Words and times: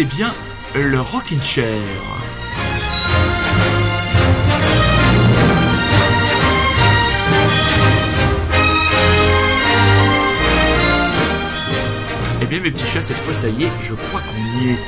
écoutez 0.00 0.16
bien 0.16 0.32
le 0.74 1.00
Rockin' 1.00 1.42
Chair. 1.42 1.66
Eh 12.40 12.46
bien 12.46 12.60
mes 12.60 12.70
petits 12.70 12.86
chats, 12.86 13.00
cette 13.00 13.16
fois 13.18 13.34
ça 13.34 13.48
y 13.48 13.64
est, 13.64 13.68
je 13.82 13.94
crois 13.94 14.20
qu'on 14.20 14.60
y 14.60 14.70
est. 14.70 14.78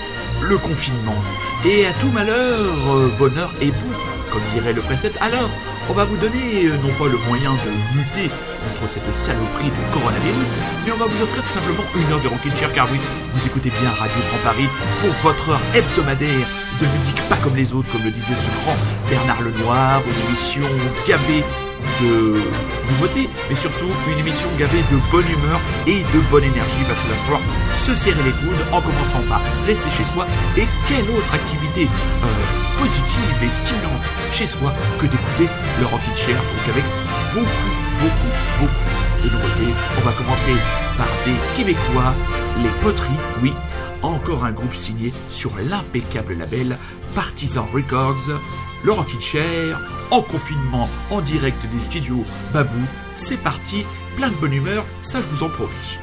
Le 0.43 0.57
confinement. 0.59 1.23
Et 1.65 1.87
à 1.87 1.93
tout 1.95 2.11
malheur, 2.13 2.97
euh, 2.97 3.09
bonheur 3.19 3.53
et 3.61 3.67
bout, 3.67 3.97
comme 4.31 4.43
dirait 4.55 4.73
le 4.73 4.81
précepte. 4.81 5.17
Alors, 5.21 5.51
on 5.91 5.93
va 5.93 6.05
vous 6.05 6.17
donner 6.17 6.67
euh, 6.67 6.77
non 6.83 6.93
pas 6.99 7.07
le 7.07 7.19
moyen 7.29 7.53
de 7.53 7.99
lutter 7.99 8.31
contre 8.63 8.93
cette 8.93 9.15
saloperie 9.15 9.71
de 9.71 9.93
coronavirus, 9.93 10.51
mais 10.85 10.93
on 10.93 10.97
va 10.97 11.07
vous 11.07 11.23
offrir 11.23 11.43
tout 11.43 11.51
simplement 11.51 11.85
une 11.97 12.13
heure 12.13 12.21
de 12.21 12.29
Rockin' 12.29 12.55
Chair, 12.57 12.73
car 12.73 12.89
oui, 12.91 12.99
vous 13.35 13.47
écoutez 13.47 13.71
bien 13.81 13.91
Radio 13.91 14.21
Grand 14.29 14.43
Paris 14.51 14.69
pour 15.01 15.11
votre 15.23 15.51
heure 15.51 15.61
hebdomadaire 15.75 16.47
de 16.81 16.87
musique 16.87 17.21
pas 17.29 17.37
comme 17.37 17.57
les 17.57 17.73
autres, 17.73 17.91
comme 17.93 18.05
le 18.05 18.11
disait 18.11 18.35
ce 18.35 18.65
grand 18.65 18.77
Bernard 19.09 19.43
Lenoir, 19.43 20.03
une 20.07 20.29
émission 20.29 20.63
gavée 21.07 21.45
de 22.01 22.41
nouveautés, 22.91 23.29
mais 23.49 23.55
surtout 23.55 23.91
une 24.11 24.19
émission 24.19 24.49
gavée 24.59 24.83
de 24.91 24.99
bonne 25.11 25.29
humeur 25.29 25.61
et 25.87 26.03
de 26.03 26.21
bonne 26.31 26.45
énergie, 26.45 26.85
parce 26.87 27.01
qu'il 27.01 27.11
va 27.11 27.17
falloir 27.25 27.43
se 27.75 27.95
serrer 27.95 28.23
les 28.25 28.33
coudes 28.33 28.65
en 28.73 28.81
commençant 28.81 29.23
par 29.29 29.41
rester 29.67 29.91
chez 29.91 30.05
soi. 30.05 30.27
Et 30.57 30.67
quelle 30.89 31.09
autre 31.11 31.35
activité 31.35 31.87
euh, 31.87 32.79
positive 32.79 33.43
et 33.43 33.51
stimulante 33.51 34.03
chez 34.31 34.47
soi 34.47 34.73
que 34.99 35.07
d'écouter 35.07 35.49
le 35.81 35.87
Rockin' 35.87 36.17
Chair, 36.17 36.37
donc 36.37 36.69
avec 36.69 36.85
beaucoup, 37.35 37.82
beaucoup, 38.03 38.33
beaucoup 38.61 39.23
de 39.23 39.31
nouveautés. 39.31 39.75
On 39.99 40.01
va 40.01 40.13
commencer 40.13 40.53
par 40.97 41.07
des 41.25 41.37
Québécois, 41.57 42.15
les 42.63 42.69
Poteries, 42.83 43.11
oui, 43.43 43.53
encore 44.03 44.45
un 44.45 44.51
groupe 44.51 44.75
signé 44.75 45.13
sur 45.31 45.53
l'impeccable 45.59 46.35
label 46.35 46.77
Partisan 47.15 47.67
Records, 47.73 48.41
le 48.85 48.93
Rockin' 48.93 49.21
Chair, 49.21 49.81
en 50.11 50.23
confinement, 50.23 50.89
en 51.11 51.21
direct 51.21 51.65
des 51.67 51.85
studios 51.85 52.25
Babou. 52.53 52.83
C'est 53.15 53.37
parti, 53.37 53.85
plein 54.17 54.31
de 54.31 54.35
bonne 54.35 54.55
humeur, 54.55 54.85
ça 55.01 55.21
je 55.21 55.27
vous 55.29 55.45
en 55.45 55.49
promets. 55.49 56.02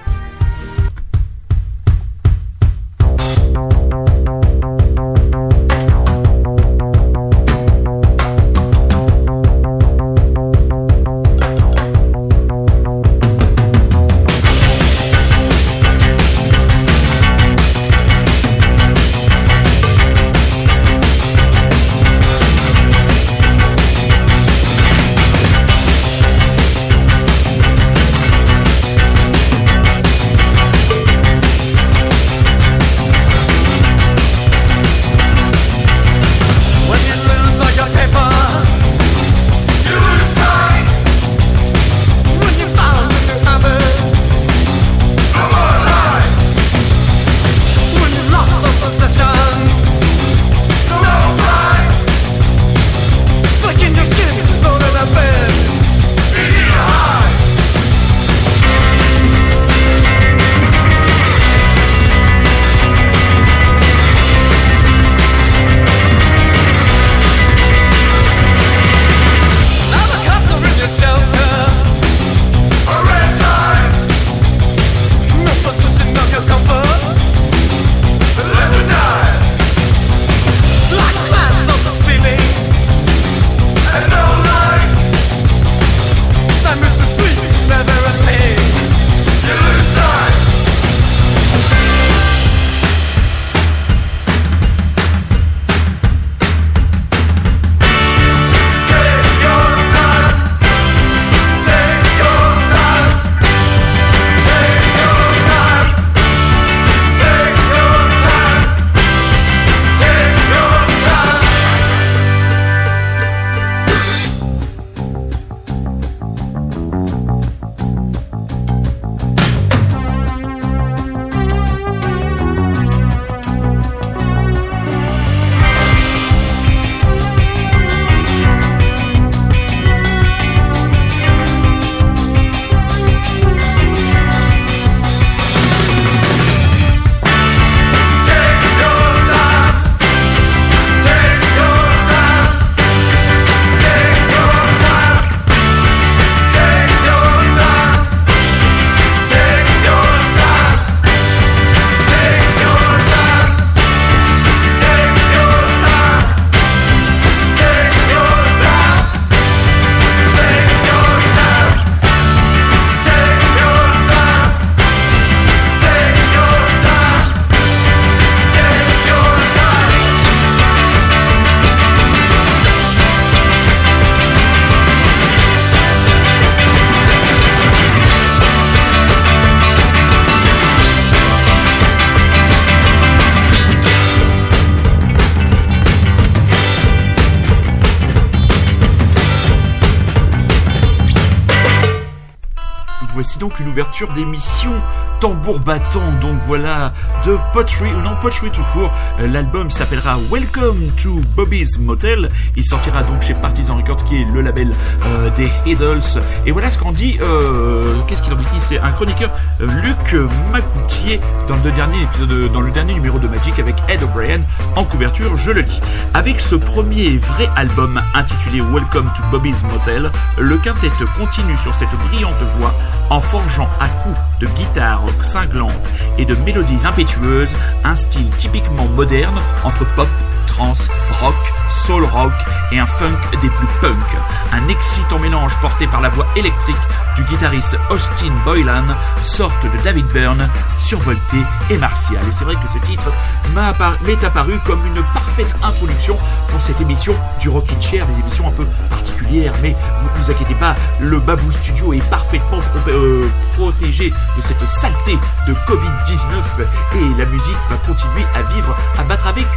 d'ouverture 193.79 194.11
d'émission 194.13 194.73
tambour 195.19 195.59
battant, 195.59 196.11
donc 196.21 196.37
voilà, 196.45 196.93
de 197.25 197.37
Pottery, 197.53 197.91
ou 197.93 198.01
non 198.01 198.15
Pottery 198.21 198.51
tout 198.51 198.63
court. 198.73 198.91
Euh, 199.19 199.27
L'album 199.27 199.69
s'appellera 199.69 200.17
Welcome 200.31 200.91
to 201.01 201.21
Bobby's 201.35 201.77
Motel. 201.77 202.29
Il 202.55 202.63
sortira 202.63 203.03
donc 203.03 203.21
chez 203.21 203.33
Partisan 203.33 203.75
Records, 203.75 204.03
qui 204.05 204.21
est 204.21 204.25
le 204.25 204.41
label 204.41 204.73
euh, 205.05 205.29
des 205.31 205.49
Idols. 205.65 206.01
Et 206.45 206.51
voilà 206.51 206.69
ce 206.69 206.77
qu'en 206.77 206.91
dit, 206.91 207.17
euh, 207.21 207.95
qu'est-ce 208.07 208.21
qu'il 208.21 208.33
en 208.33 208.37
dit 208.37 208.45
C'est 208.59 208.79
un 208.79 208.91
chroniqueur, 208.91 209.31
Luc 209.59 210.15
Macoutier, 210.51 211.19
dans 211.47 211.57
le 211.57 211.71
dernier 211.71 212.01
épisode, 212.01 212.51
dans 212.51 212.61
le 212.61 212.71
dernier 212.71 212.93
numéro 212.93 213.19
de 213.19 213.27
Magic 213.27 213.59
avec 213.59 213.75
Ed 213.87 214.03
O'Brien 214.03 214.41
en 214.75 214.85
couverture, 214.85 215.35
je 215.37 215.51
le 215.51 215.61
lis. 215.61 215.81
Avec 216.13 216.39
ce 216.39 216.55
premier 216.55 217.17
vrai 217.17 217.49
album 217.55 218.01
intitulé 218.13 218.61
Welcome 218.61 219.09
to 219.15 219.23
Bobby's 219.31 219.63
Motel, 219.63 220.11
le 220.37 220.57
quintet 220.57 220.89
continue 221.17 221.57
sur 221.57 221.75
cette 221.75 221.89
brillante 222.09 222.35
voie 222.57 222.73
en 223.09 223.21
forgeant 223.21 223.69
à 223.79 223.87
coups 223.89 224.17
de 224.39 224.47
guitare 224.47 225.03
cinglante 225.21 225.73
et 226.17 226.25
de 226.25 226.35
mélodies 226.35 226.85
impétueuses 226.85 227.55
un 227.83 227.95
style 227.95 228.29
typiquement 228.37 228.87
moderne 228.87 229.39
entre 229.63 229.85
pop, 229.95 230.07
trance, 230.49 230.87
rock, 231.21 231.35
soul 231.69 232.03
rock 232.03 232.33
et 232.71 232.79
un 232.79 232.85
funk 232.85 233.17
des 233.41 233.49
plus 233.49 233.67
punk. 233.81 234.17
Un 234.51 234.67
excitant 234.67 235.19
mélange 235.19 235.55
porté 235.61 235.87
par 235.87 236.01
la 236.01 236.09
voix 236.09 236.27
électrique 236.35 236.75
du 237.15 237.23
guitariste 237.23 237.77
Austin 237.89 238.31
Boylan, 238.43 238.85
sorte 239.21 239.63
de 239.63 239.77
David 239.83 240.07
Byrne, 240.07 240.49
survolté 240.79 241.37
et 241.69 241.77
martial. 241.77 242.21
Et 242.27 242.31
c'est 242.31 242.43
vrai 242.43 242.55
que 242.55 242.67
ce 242.73 242.85
titre 242.85 243.11
m'est 243.53 244.23
apparu 244.23 244.59
comme 244.65 244.85
une 244.85 245.03
parfaite 245.13 245.53
introduction 245.63 246.17
pour 246.49 246.61
cette 246.61 246.81
émission 246.81 247.15
du 247.39 247.49
Rockin' 247.49 247.81
Chair, 247.81 248.05
des 248.07 248.19
émissions 248.19 248.47
un 248.47 248.51
peu 248.51 248.65
particulières, 248.89 249.53
mais 249.61 249.75
vous 250.01 250.09
ne 250.09 250.23
vous 250.23 250.31
inquiétez 250.31 250.55
pas, 250.55 250.75
le 250.99 251.19
Babou 251.19 251.51
Studio 251.51 251.93
est 251.93 252.09
parfaitement 252.09 252.59
euh, 252.87 253.27
protégé 253.55 254.09
de 254.09 254.41
cette 254.41 254.67
saleté 254.67 255.17
de 255.47 255.53
Covid-19 255.53 256.65
et 256.95 257.17
la 257.17 257.25
musique 257.25 257.57
va 257.69 257.75
continuer 257.77 258.25
à 258.35 258.41
vivre, 258.53 258.75
à 258.97 259.03
battre 259.03 259.27
avec 259.27 259.47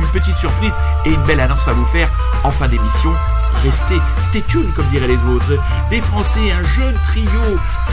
une 0.00 0.08
petite 0.08 0.36
surprise 0.36 0.74
et 1.04 1.10
une 1.10 1.22
belle 1.24 1.40
annonce 1.40 1.68
à 1.68 1.72
vous 1.72 1.84
faire 1.86 2.10
en 2.44 2.50
fin 2.50 2.68
d'émission. 2.68 3.12
Restez, 3.62 3.98
stay 4.18 4.42
tuned 4.42 4.72
comme 4.74 4.86
diraient 4.88 5.06
les 5.06 5.14
autres. 5.14 5.58
Des 5.90 6.00
Français, 6.00 6.50
un 6.52 6.64
jeune 6.64 6.94
trio 7.04 7.30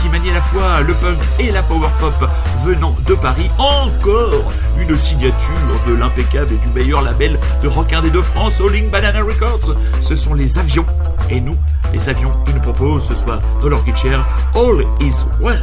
qui 0.00 0.08
manie 0.08 0.30
à 0.30 0.34
la 0.34 0.40
fois 0.40 0.80
le 0.80 0.94
punk 0.94 1.18
et 1.38 1.50
la 1.50 1.62
power 1.62 1.88
pop 2.00 2.28
venant 2.64 2.96
de 3.06 3.14
Paris. 3.14 3.50
Encore 3.58 4.52
une 4.78 4.96
signature 4.98 5.54
de 5.86 5.94
l'impeccable 5.94 6.54
et 6.54 6.58
du 6.58 6.68
meilleur 6.68 7.02
label 7.02 7.38
de 7.62 7.68
rock 7.68 7.92
indé 7.92 8.10
de 8.10 8.20
France, 8.20 8.60
Alling 8.60 8.90
Banana 8.90 9.22
Records. 9.22 9.74
Ce 10.00 10.16
sont 10.16 10.34
les 10.34 10.58
avions. 10.58 10.86
Et 11.30 11.40
nous, 11.40 11.56
les 11.92 12.08
avions, 12.08 12.32
ils 12.48 12.54
nous 12.54 12.60
proposent 12.60 13.06
ce 13.06 13.14
soir 13.14 13.40
dans 13.62 13.68
leur 13.68 13.84
All 14.54 14.84
is 15.00 15.24
Well. 15.40 15.62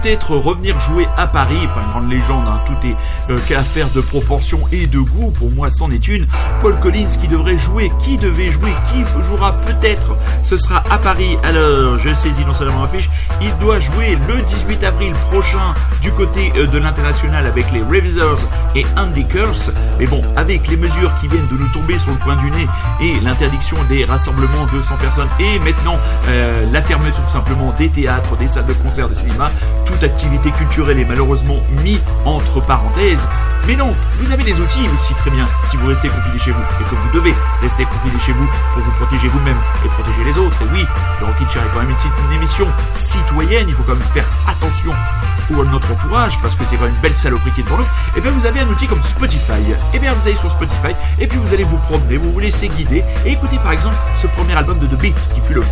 Peut-être 0.00 0.36
revenir 0.36 0.78
jouer 0.80 1.06
à 1.16 1.26
Paris. 1.26 1.58
Enfin, 1.64 1.82
une 1.82 1.90
grande 1.90 2.10
légende, 2.10 2.46
hein. 2.48 2.60
tout 2.66 2.86
est 2.86 2.96
euh, 3.30 3.58
affaire 3.58 3.90
de 3.90 4.00
proportion 4.00 4.60
et 4.72 4.86
de 4.86 4.98
goût. 4.98 5.30
Pour 5.30 5.50
moi, 5.50 5.70
c'en 5.70 5.90
est 5.90 6.08
une. 6.08 6.26
Paul 6.60 6.78
Collins 6.80 7.08
qui 7.20 7.28
devrait 7.28 7.58
jouer, 7.58 7.90
qui 8.02 8.16
devait 8.16 8.50
jouer, 8.50 8.72
qui 8.90 9.04
jouera 9.24 9.52
peut-être? 9.60 10.16
Ce 10.42 10.56
sera 10.56 10.82
à 10.90 10.98
Paris. 10.98 11.36
Alors, 11.42 11.98
je 11.98 12.14
saisis 12.14 12.44
non 12.44 12.54
seulement 12.54 12.86
fiche, 12.86 13.10
il 13.40 13.56
doit 13.58 13.80
jouer 13.80 14.18
le 14.28 14.40
18 14.42 14.84
avril 14.84 15.12
prochain 15.30 15.74
du 16.00 16.10
côté 16.12 16.52
euh, 16.56 16.66
de 16.66 16.78
l'international 16.78 17.46
avec 17.46 17.70
les 17.72 17.82
Revisers 17.82 18.46
et 18.74 18.86
Andy 18.96 19.26
Curse. 19.26 19.70
Mais 19.98 20.06
bon, 20.06 20.22
avec 20.36 20.68
les 20.68 20.76
mesures 20.76 21.14
qui 21.20 21.28
viennent 21.28 21.48
de 21.48 21.56
nous 21.56 21.68
tomber 21.68 21.98
sur 21.98 22.10
le 22.10 22.16
coin 22.16 22.36
du 22.36 22.50
nez 22.50 22.66
et 23.00 23.20
l'interdiction 23.20 23.76
des 23.88 24.04
rassemblements 24.04 24.66
de 24.72 24.80
100 24.80 24.96
personnes 24.96 25.28
et 25.38 25.58
maintenant 25.60 25.98
euh, 26.28 26.64
la 26.72 26.82
fermeture 26.82 27.24
tout 27.24 27.32
simplement 27.32 27.74
des 27.78 27.88
théâtres, 27.88 28.36
des 28.36 28.48
salles 28.48 28.66
de 28.66 28.72
concert, 28.74 29.08
des 29.08 29.14
cinémas, 29.14 29.50
toute 29.84 30.02
activité 30.02 30.50
culturelle 30.52 30.98
est 30.98 31.04
malheureusement 31.04 31.60
mise 31.82 32.00
entre 32.24 32.60
parenthèses. 32.60 33.28
Mais 33.66 33.76
donc, 33.76 33.94
vous 34.20 34.32
avez 34.32 34.42
des 34.42 34.58
outils 34.58 34.88
aussi 34.94 35.14
très 35.14 35.30
bien 35.30 35.46
si 35.64 35.76
vous 35.76 35.86
restez 35.86 36.08
confiné 36.08 36.38
chez 36.38 36.50
vous 36.50 36.62
et 36.80 36.84
que 36.84 36.94
vous 36.94 37.10
devez 37.12 37.34
rester 37.60 37.84
confiné 37.84 38.18
chez 38.18 38.32
vous 38.32 38.48
pour 38.74 38.82
vous 38.82 38.90
protéger 38.92 39.28
vous-même 39.28 39.58
et 39.84 39.88
protéger 39.88 40.24
les 40.24 40.38
autres. 40.38 40.56
Et 40.62 40.66
oui, 40.72 40.86
le 41.20 41.26
Rocky 41.26 41.44
Chair 41.52 41.62
est 41.64 41.68
quand 41.74 41.80
même 41.80 41.90
une, 41.90 42.36
émission 42.36 42.66
citoyenne, 42.94 43.66
il 43.68 43.74
faut 43.74 43.82
quand 43.82 43.94
même 43.96 44.08
faire 44.14 44.26
attention 44.46 44.92
à 44.92 45.64
notre 45.64 45.92
entourage 45.92 46.38
parce 46.40 46.54
que 46.54 46.64
c'est 46.64 46.76
quand 46.76 46.84
même 46.84 46.94
une 46.94 47.00
belle 47.00 47.16
saloperie 47.16 47.50
qui 47.52 47.60
est 47.60 47.64
devant 47.64 47.78
nous. 47.78 47.82
Et 47.82 48.18
eh 48.18 48.20
bien 48.20 48.30
vous 48.30 48.46
avez 48.46 48.59
un 48.60 48.68
outil 48.68 48.86
comme 48.86 49.02
Spotify. 49.02 49.60
Et 49.70 49.76
eh 49.94 49.98
bien 49.98 50.12
vous 50.12 50.26
allez 50.26 50.36
sur 50.36 50.50
Spotify 50.50 50.94
et 51.18 51.26
puis 51.26 51.38
vous 51.38 51.54
allez 51.54 51.64
vous 51.64 51.78
promener, 51.78 52.16
vous 52.16 52.32
vous 52.32 52.40
laissez 52.40 52.68
guider 52.68 53.04
et 53.24 53.32
écoutez 53.32 53.58
par 53.58 53.72
exemple 53.72 53.96
ce 54.16 54.26
premier 54.26 54.54
album 54.54 54.78
de 54.78 54.86
The 54.86 55.00
Beats 55.00 55.32
qui 55.34 55.40
fut 55.40 55.54
le 55.54 55.64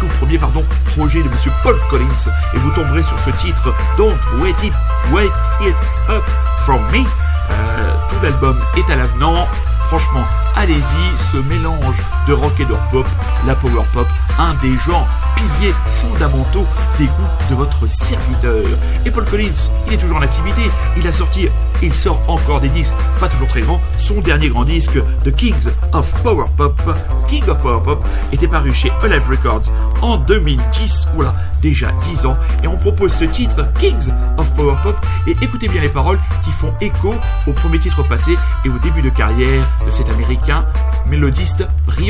tout 0.00 0.08
premier 0.18 0.38
pardon, 0.38 0.64
projet 0.96 1.22
de 1.22 1.28
Monsieur 1.28 1.52
Paul 1.62 1.78
Collins 1.90 2.30
et 2.54 2.58
vous 2.58 2.70
tomberez 2.70 3.02
sur 3.02 3.18
ce 3.20 3.30
titre 3.30 3.74
Don't 3.98 4.16
Wait 4.40 4.54
It, 4.64 4.72
Wait 5.12 5.30
It 5.60 5.76
Up 6.08 6.24
From 6.60 6.80
Me. 6.90 7.04
Euh, 7.50 7.94
tout 8.08 8.16
l'album 8.22 8.58
est 8.76 8.90
à 8.90 8.96
l'avenant. 8.96 9.46
Franchement, 9.88 10.24
allez-y, 10.56 11.18
ce 11.18 11.36
mélange 11.36 12.02
de 12.26 12.32
rock 12.32 12.58
et 12.58 12.64
de 12.64 12.74
pop, 12.90 13.06
la 13.46 13.54
power 13.54 13.84
pop, 13.92 14.06
un 14.38 14.54
des 14.62 14.76
genres 14.78 15.06
piliers 15.36 15.74
fondamentaux 15.90 16.66
des 16.98 17.06
goûts 17.06 17.50
de 17.50 17.54
votre 17.54 17.86
serviteur. 17.86 18.64
Et 19.04 19.10
Paul 19.10 19.24
Collins, 19.26 19.70
il 19.86 19.94
est 19.94 19.98
toujours 19.98 20.16
en 20.16 20.22
activité, 20.22 20.62
il 20.96 21.06
a 21.06 21.12
sorti, 21.12 21.48
il 21.82 21.94
sort 21.94 22.20
encore 22.26 22.60
des 22.60 22.68
disques, 22.70 22.94
pas 23.20 23.28
toujours 23.28 23.48
très 23.48 23.60
grands, 23.60 23.80
son 23.96 24.20
dernier 24.20 24.48
grand 24.48 24.64
disque, 24.64 24.98
The 25.24 25.34
Kings 25.34 25.68
of 25.92 26.12
Power 26.22 26.46
Pop, 26.56 26.80
King 27.28 27.44
of 27.48 27.58
Power 27.58 27.82
Pop, 27.84 28.04
était 28.32 28.48
paru 28.48 28.72
chez 28.72 28.90
Alive 29.02 29.28
Records 29.28 29.70
en 30.02 30.16
2010, 30.16 31.08
oula, 31.16 31.34
déjà 31.60 31.92
10 32.02 32.26
ans, 32.26 32.36
et 32.62 32.66
on 32.66 32.76
propose 32.76 33.12
ce 33.12 33.24
titre, 33.24 33.66
Kings 33.78 34.10
of 34.38 34.50
Power 34.54 34.76
Pop, 34.82 34.96
et 35.26 35.36
écoutez 35.42 35.68
bien 35.68 35.80
les 35.80 35.88
paroles 35.88 36.18
qui 36.44 36.50
font 36.50 36.72
écho 36.80 37.14
au 37.46 37.52
premier 37.52 37.78
titre 37.78 38.02
passé 38.02 38.36
et 38.64 38.68
au 38.68 38.78
début 38.78 39.02
de 39.02 39.10
carrière 39.10 39.66
de 39.84 39.90
cet 39.90 40.08
américain 40.08 40.64
mélodiste 41.06 41.66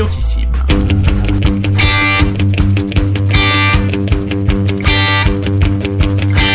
brillantissime. 0.06 0.52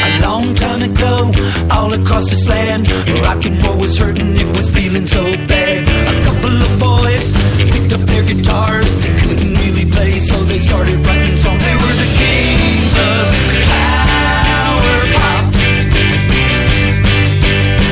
A 0.04 0.22
long 0.22 0.54
time 0.56 0.82
ago, 0.82 1.32
all 1.72 1.94
across 1.94 2.30
this 2.30 2.48
land, 2.48 2.90
rock 3.22 3.46
and 3.46 3.64
roll 3.64 3.78
was 3.78 3.98
hurting, 3.98 4.36
it 4.38 4.48
was 4.56 4.70
feeling 4.74 5.08
so 5.08 5.24
bad. 5.48 5.88
A 6.08 6.24
couple 6.24 6.56
of 6.56 6.80
boys 6.80 7.34
picked 7.58 7.94
up 7.94 8.02
their 8.02 8.24
guitars, 8.24 8.98
they 9.00 9.14
couldn't 9.20 9.54
really 9.60 9.90
play, 9.92 10.12
so 10.12 10.38
they 10.44 10.60
started 10.60 10.96
writing 11.06 11.38
songs. 11.38 11.64
They 11.64 11.76
were 11.76 11.96
the 12.04 12.10
kings 12.20 12.96
of 12.98 13.28
power 13.68 15.00
pop. 15.18 15.56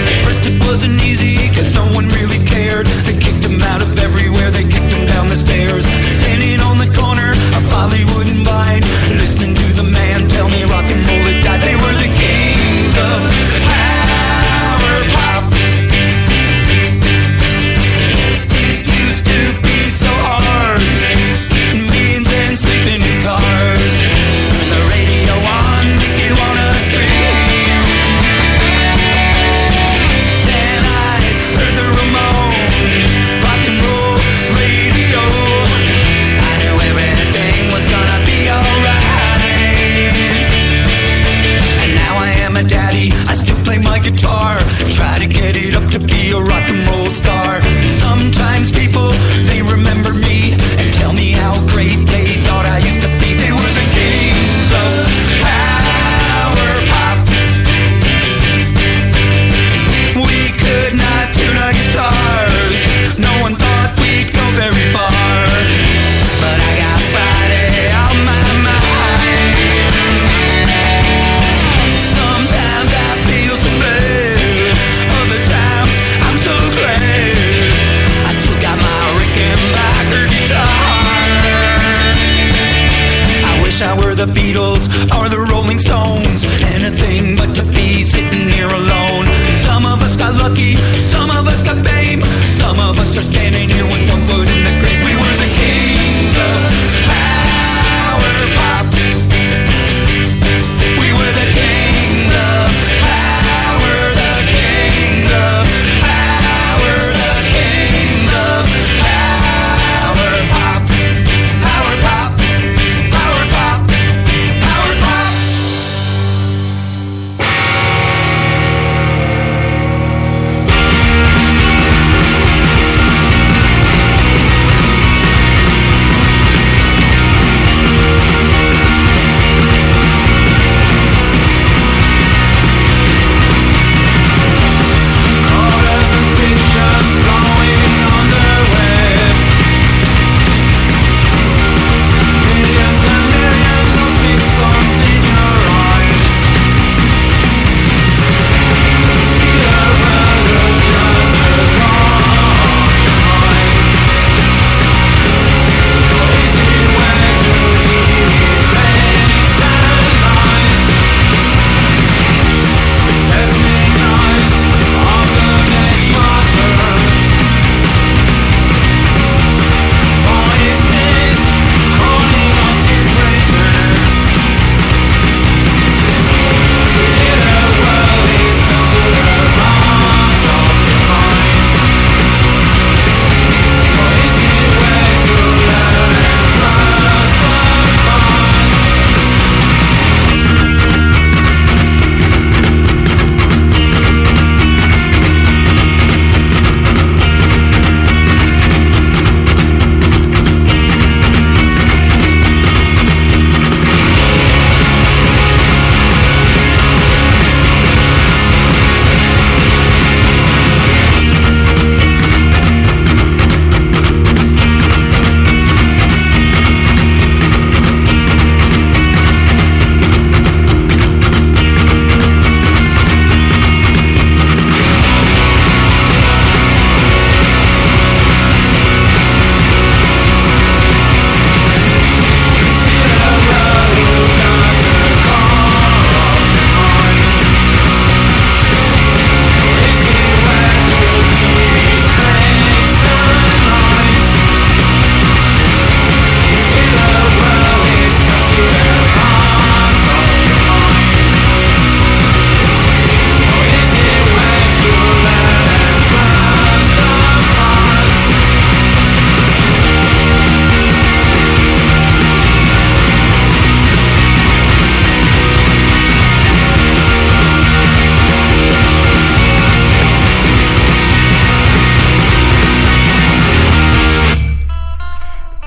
At 0.09 0.25
first 0.25 0.45
it 0.47 0.59
wasn't 0.65 1.01
easy, 1.03 1.47
cause 1.55 1.73
no 1.75 1.85
one 1.93 2.07
really 2.09 2.43
cared. 2.45 2.87
They 3.05 3.17
kicked 3.17 3.43
them 3.43 3.61
out 3.61 3.81
of 3.81 3.98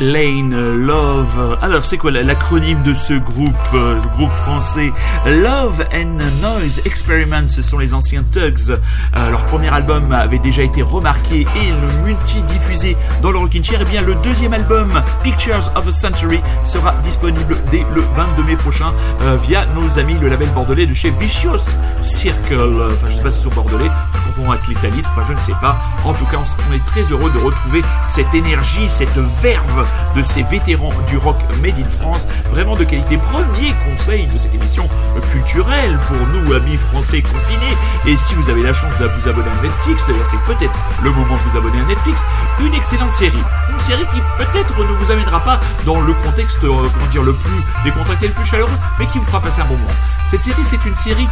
Lane 0.02 0.50
Love. 0.50 0.51
Alors, 1.62 1.84
c'est 1.84 1.96
quoi 1.96 2.10
l'acronyme 2.10 2.82
de 2.82 2.92
ce 2.92 3.12
groupe, 3.14 3.54
euh, 3.74 4.00
groupe 4.16 4.32
français? 4.32 4.92
Love 5.24 5.84
and 5.94 6.18
Noise 6.42 6.80
Experiment, 6.84 7.46
ce 7.46 7.62
sont 7.62 7.78
les 7.78 7.94
anciens 7.94 8.24
Tugs. 8.32 8.70
Euh, 8.70 9.30
leur 9.30 9.44
premier 9.44 9.68
album 9.68 10.12
avait 10.12 10.40
déjà 10.40 10.62
été 10.62 10.82
remarqué 10.82 11.42
et 11.42 11.72
multi-diffusé 12.04 12.96
dans 13.22 13.30
le 13.30 13.38
Rockin' 13.38 13.62
Chair. 13.62 13.80
Et 13.80 13.84
eh 13.86 13.90
bien, 13.92 14.02
le 14.02 14.16
deuxième 14.16 14.54
album, 14.54 15.00
Pictures 15.22 15.70
of 15.76 15.86
a 15.86 15.92
Century, 15.92 16.40
sera 16.64 16.94
disponible 17.04 17.56
dès 17.70 17.86
le 17.94 18.02
22 18.16 18.42
mai 18.42 18.56
prochain 18.56 18.92
euh, 19.20 19.36
via 19.46 19.64
nos 19.66 20.00
amis 20.00 20.14
le 20.20 20.28
label 20.28 20.48
bordelais 20.48 20.86
de 20.86 20.94
chez 20.94 21.10
Vicious 21.10 21.76
Circle. 22.00 22.90
Enfin, 22.92 23.06
je 23.08 23.14
sais 23.14 23.22
pas 23.22 23.30
si 23.30 23.40
c'est 23.40 23.54
bordelais, 23.54 23.90
je 24.16 24.20
confonds 24.32 24.50
avec 24.50 24.66
l'Italie, 24.66 25.02
enfin, 25.12 25.22
je 25.28 25.34
ne 25.34 25.40
sais 25.40 25.54
pas. 25.60 25.78
En 26.04 26.12
tout 26.12 26.26
cas, 26.26 26.38
on 26.38 26.74
est 26.74 26.84
très 26.84 27.02
heureux 27.02 27.30
de 27.30 27.38
retrouver 27.38 27.82
cette 28.08 28.34
énergie, 28.34 28.88
cette 28.88 29.16
verve 29.16 29.86
de 30.16 30.24
ces 30.24 30.42
vétérans 30.42 30.92
du 31.08 31.18
rock 31.18 31.36
made 31.60 31.78
in 31.78 31.88
France, 31.88 32.26
vraiment 32.50 32.76
de 32.76 32.84
qualité. 32.84 33.16
Premier 33.18 33.74
conseil 33.84 34.26
de 34.26 34.38
cette 34.38 34.54
émission 34.54 34.88
culturelle 35.30 35.98
pour 36.08 36.16
nous, 36.28 36.52
amis 36.54 36.76
français 36.76 37.22
confinés. 37.22 37.76
Et 38.06 38.16
si 38.16 38.34
vous 38.34 38.48
avez 38.50 38.62
la 38.62 38.72
chance 38.72 38.92
de 39.00 39.06
vous 39.06 39.28
abonner 39.28 39.48
à 39.48 39.62
Netflix, 39.62 40.04
d'ailleurs 40.06 40.26
c'est 40.26 40.40
peut-être 40.46 40.78
le 41.02 41.10
moment 41.10 41.36
de 41.36 41.50
vous 41.50 41.58
abonner 41.58 41.80
à 41.80 41.84
Netflix, 41.84 42.24
une 42.60 42.74
excellente 42.74 43.12
série. 43.12 43.42
Une 43.70 43.80
série 43.80 44.06
qui 44.12 44.20
peut-être 44.38 44.78
ne 44.78 44.92
vous 44.92 45.10
amènera 45.10 45.40
pas 45.40 45.60
dans 45.84 46.00
le 46.00 46.12
contexte, 46.14 46.62
euh, 46.64 46.88
comment 46.92 47.06
dire, 47.10 47.22
le 47.22 47.34
plus 47.34 47.62
décontracté, 47.84 48.28
le 48.28 48.34
plus 48.34 48.44
chaleureux, 48.44 48.70
mais 48.98 49.06
qui 49.06 49.18
vous 49.18 49.24
fera 49.24 49.40
passer 49.40 49.60
un 49.60 49.66
bon 49.66 49.76
moment. 49.76 49.92
Cette 50.26 50.44
série, 50.44 50.64
c'est 50.64 50.82
une 50.86 50.94
série 50.94 51.28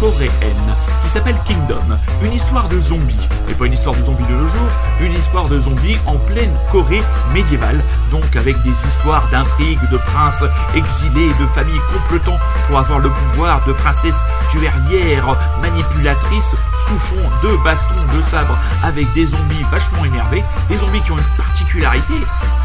coréenne 0.00 0.74
qui 1.02 1.08
s'appelle 1.08 1.36
Kingdom. 1.46 1.98
Une 2.22 2.32
histoire 2.32 2.68
de 2.68 2.80
zombies. 2.80 3.28
Et 3.48 3.54
pas 3.54 3.66
une 3.66 3.74
histoire 3.74 3.94
de 3.94 4.02
zombies 4.02 4.24
de 4.24 4.34
nos 4.34 4.48
jours, 4.48 4.70
une 5.00 5.12
histoire 5.12 5.48
de 5.48 5.60
zombies 5.60 5.98
en 6.06 6.16
pleine 6.16 6.52
Corée 6.72 7.02
médiévale. 7.32 7.80
Donc 8.10 8.34
avec 8.34 8.60
des 8.62 8.70
histoires 8.70 9.25
d'intrigues, 9.30 9.80
de 9.90 9.96
princes 9.96 10.42
exilés, 10.74 11.32
de 11.40 11.46
familles 11.46 11.80
complotant 11.92 12.38
pour 12.68 12.78
avoir 12.78 12.98
le 12.98 13.10
pouvoir, 13.10 13.64
de 13.66 13.72
princesses 13.72 14.22
tuerrières, 14.50 15.36
manipulatrices, 15.60 16.54
sous 16.86 16.98
fond 16.98 17.30
de 17.42 17.56
bastons, 17.64 17.94
de 18.14 18.20
sabres, 18.20 18.58
avec 18.82 19.12
des 19.12 19.26
zombies 19.26 19.64
vachement 19.70 20.04
énervés. 20.04 20.44
Des 20.68 20.78
zombies 20.78 21.00
qui 21.00 21.12
ont 21.12 21.18
une 21.18 21.36
particularité, 21.36 22.14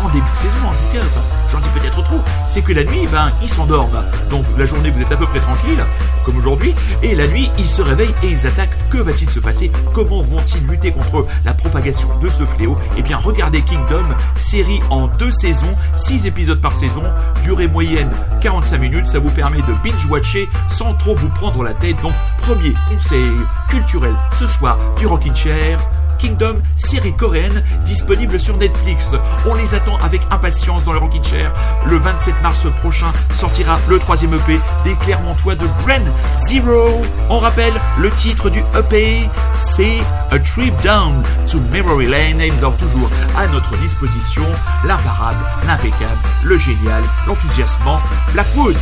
en 0.03 0.09
début 0.09 0.29
de 0.29 0.35
saison 0.35 0.57
en 0.65 0.71
tout 0.71 0.97
cas, 0.97 1.21
j'en 1.51 1.59
dis 1.59 1.69
peut-être 1.69 2.03
trop, 2.03 2.19
c'est 2.47 2.61
que 2.61 2.73
la 2.73 2.83
nuit, 2.83 3.07
ben, 3.11 3.31
ils 3.41 3.49
s'endorment. 3.49 4.03
Donc 4.29 4.45
la 4.57 4.65
journée, 4.65 4.89
vous 4.91 5.01
êtes 5.01 5.11
à 5.11 5.17
peu 5.17 5.27
près 5.27 5.39
tranquille, 5.39 5.83
comme 6.25 6.37
aujourd'hui, 6.37 6.75
et 7.01 7.15
la 7.15 7.27
nuit, 7.27 7.51
ils 7.57 7.67
se 7.67 7.81
réveillent 7.81 8.15
et 8.23 8.27
ils 8.27 8.47
attaquent. 8.47 8.75
Que 8.89 8.97
va-t-il 8.97 9.29
se 9.29 9.39
passer? 9.39 9.71
Comment 9.93 10.21
vont-ils 10.21 10.65
lutter 10.67 10.91
contre 10.91 11.25
la 11.45 11.53
propagation 11.53 12.07
de 12.21 12.29
ce 12.29 12.45
fléau? 12.45 12.77
Eh 12.97 13.01
bien, 13.01 13.17
regardez 13.17 13.61
Kingdom, 13.61 14.05
série 14.35 14.81
en 14.89 15.07
deux 15.07 15.31
saisons, 15.31 15.75
six 15.95 16.25
épisodes 16.25 16.50
par 16.59 16.75
saison, 16.75 17.03
durée 17.43 17.67
moyenne 17.67 18.09
45 18.41 18.77
minutes, 18.77 19.05
ça 19.05 19.19
vous 19.19 19.29
permet 19.29 19.61
de 19.61 19.73
binge-watcher 19.83 20.49
sans 20.67 20.93
trop 20.95 21.15
vous 21.15 21.29
prendre 21.29 21.63
la 21.63 21.73
tête. 21.73 21.95
Donc, 22.01 22.13
premier 22.39 22.73
conseil 22.89 23.29
culturel 23.69 24.13
ce 24.33 24.47
soir 24.47 24.77
du 24.97 25.05
Rockin' 25.05 25.35
Chair, 25.35 25.79
Kingdom, 26.21 26.61
série 26.75 27.13
coréenne 27.13 27.63
disponible 27.83 28.39
sur 28.39 28.55
Netflix. 28.57 29.13
On 29.47 29.55
les 29.55 29.73
attend 29.73 29.97
avec 29.97 30.21
impatience 30.29 30.83
dans 30.83 30.93
le 30.93 30.99
Rockin' 30.99 31.23
Chair. 31.23 31.51
Le 31.87 31.97
27 31.97 32.41
mars 32.43 32.59
prochain 32.79 33.11
sortira 33.31 33.79
le 33.89 33.97
troisième 33.97 34.35
EP 34.35 34.59
des 34.83 34.95
Clermontois 34.97 35.55
de 35.55 35.65
Gren 35.83 36.03
Zero. 36.37 37.01
On 37.29 37.39
rappelle 37.39 37.73
le 37.97 38.11
titre 38.11 38.49
du 38.51 38.59
EP, 38.77 39.27
c'est 39.57 39.99
A 40.29 40.37
Trip 40.37 40.73
Down 40.83 41.23
to 41.49 41.59
Memory 41.71 42.07
Lane 42.07 42.39
et 42.39 42.51
nous 42.51 42.63
avons 42.63 42.77
toujours 42.77 43.09
à 43.35 43.47
notre 43.47 43.75
disposition 43.77 44.45
l'imparable, 44.85 45.43
l'impeccable, 45.65 46.19
le 46.43 46.57
génial, 46.59 47.03
l'enthousiasmant 47.25 47.99
Blackwood. 48.33 48.77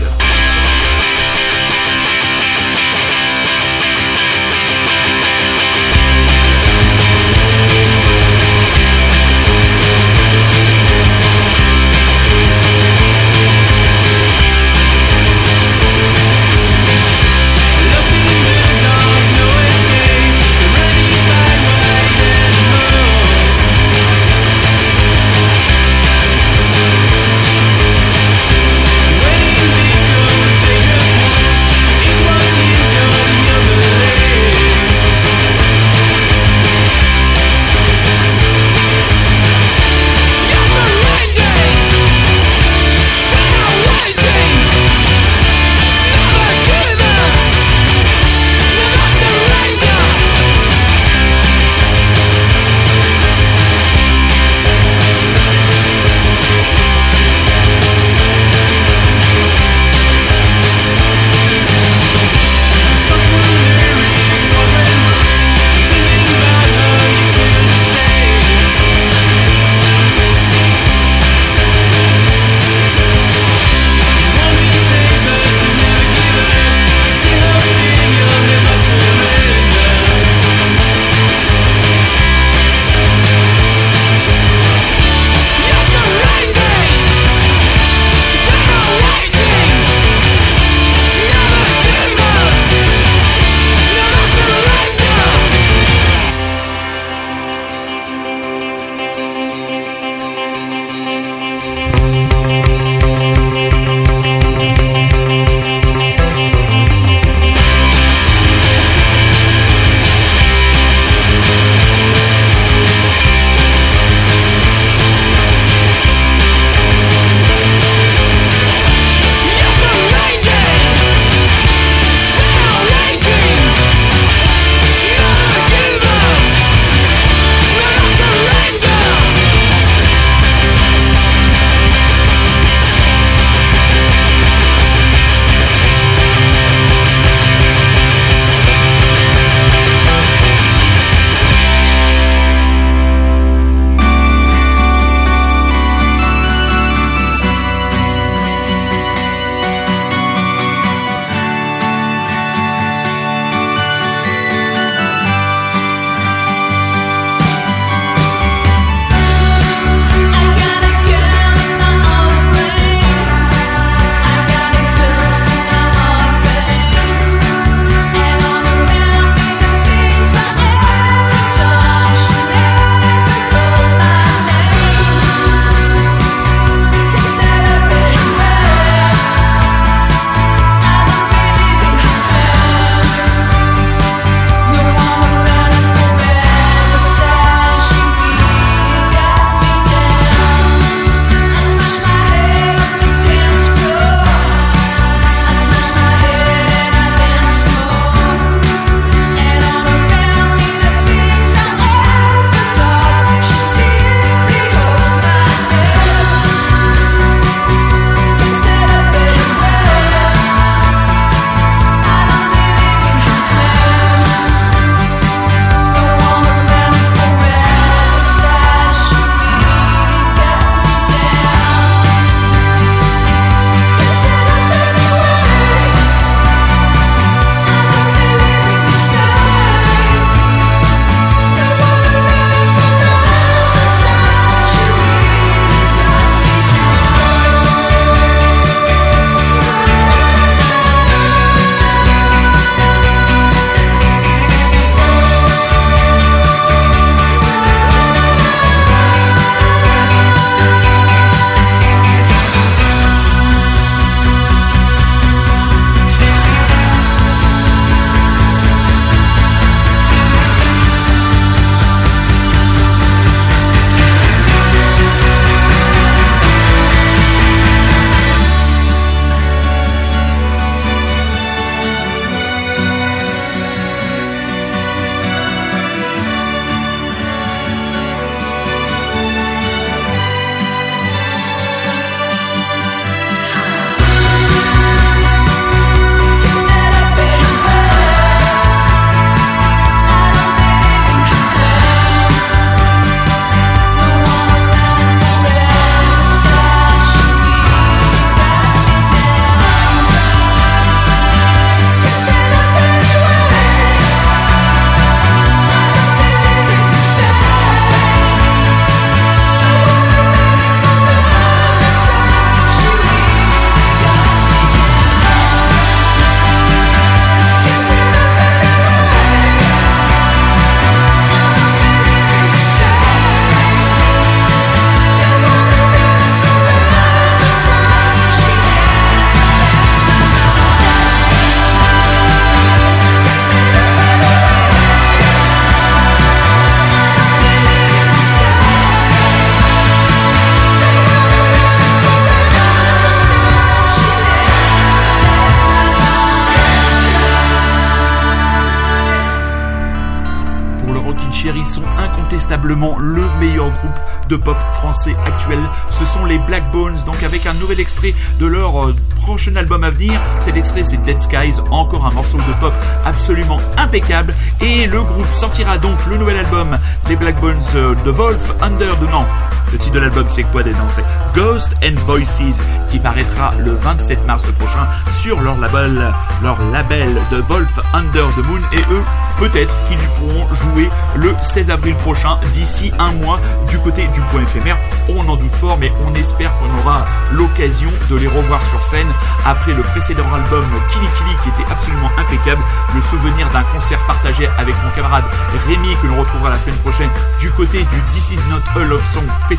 De 354.30 354.36
pop 354.36 354.58
français 354.76 355.16
actuel. 355.26 355.60
Ce 355.90 356.06
sont 356.06 356.24
les 356.26 356.38
Black 356.38 356.72
Bones, 356.72 356.98
donc 357.06 357.24
avec 357.24 357.46
un 357.46 357.54
nouvel 357.54 357.80
extrait 357.80 358.14
de 358.40 358.46
leur 358.46 358.86
euh, 358.86 358.96
prochain 359.16 359.56
album 359.56 359.84
à 359.84 359.90
venir. 359.90 360.22
Cet 360.40 360.56
extrait, 360.56 360.86
c'est 360.86 361.04
Dead 361.04 361.20
Skies, 361.20 361.60
encore 361.72 362.06
un 362.06 362.12
morceau 362.12 362.38
de 362.38 362.54
pop 362.60 362.74
absolument 363.06 363.60
impeccable. 363.78 364.36
Et 364.62 364.86
le 364.86 365.04
groupe 365.04 365.32
sortira 365.32 365.78
donc 365.78 365.98
le 366.08 366.18
nouvel 366.18 366.38
album 366.38 366.78
des 367.08 367.16
Black 367.16 367.40
Bones 367.42 367.58
euh, 367.76 367.96
de 368.06 368.12
Wolf 368.12 368.54
Under 368.62 368.96
de 368.98 369.08
non. 369.08 369.26
Le 369.72 369.78
titre 369.78 369.96
de 369.96 370.00
l'album, 370.00 370.26
c'est 370.30 370.44
quoi 370.44 370.64
des 370.64 370.74
C'est 370.92 371.04
Ghost 371.36 371.76
and 371.84 372.00
Voices, 372.08 372.62
qui 372.90 372.98
paraîtra 372.98 373.54
le 373.60 373.74
27 373.74 374.26
mars 374.26 374.44
prochain 374.58 374.88
sur 375.12 375.42
leur 375.42 375.58
label, 375.60 376.12
leur 376.42 376.58
label 376.72 377.22
de 377.32 377.38
Wolf 377.48 377.80
Under 377.94 378.28
the 378.36 378.46
Moon. 378.48 378.62
Et 378.74 378.82
eux, 378.92 379.04
peut-être 379.38 379.76
qu'ils 379.88 380.00
pourront 380.18 380.52
jouer 380.54 380.90
le 381.16 381.36
16 381.42 381.70
avril 381.70 381.96
prochain, 381.98 382.40
d'ici 382.52 382.92
un 382.98 383.12
mois, 383.12 383.40
du 383.70 383.78
côté 383.80 384.08
du 384.08 384.22
point 384.32 384.42
éphémère. 384.42 384.78
On 385.08 385.28
en 385.28 385.36
doute 385.36 385.54
fort, 385.56 385.78
mais 385.80 385.92
on 386.08 386.16
espère 386.16 386.52
qu'on 386.58 386.80
aura 386.80 387.06
l'occasion 387.32 387.90
de 388.10 388.16
les 388.16 388.28
revoir 388.28 388.62
sur 388.64 388.84
scène 388.84 389.08
après 389.46 389.74
le 389.74 389.84
précédent 389.84 390.26
album 390.34 390.66
Kili 390.92 391.08
Kili 391.18 391.36
qui 391.44 391.50
était 391.50 391.72
absolument 391.72 392.10
impeccable. 392.18 392.62
Le 392.96 393.02
souvenir 393.02 393.50
d'un 393.52 393.64
concert 393.64 394.04
partagé 394.06 394.48
avec 394.58 394.76
mon 394.84 394.90
camarade 394.96 395.24
Rémi 395.68 395.96
que 396.02 396.08
l'on 396.08 396.20
retrouvera 396.20 396.50
la 396.50 396.58
semaine 396.58 396.78
prochaine 396.78 397.10
du 397.40 397.50
côté 397.52 397.80
du 397.80 398.02
This 398.14 398.32
Is 398.32 398.40
Not 398.50 398.62
a 398.80 398.84
Love 398.86 399.06
Song 399.06 399.26
Festival 399.48 399.59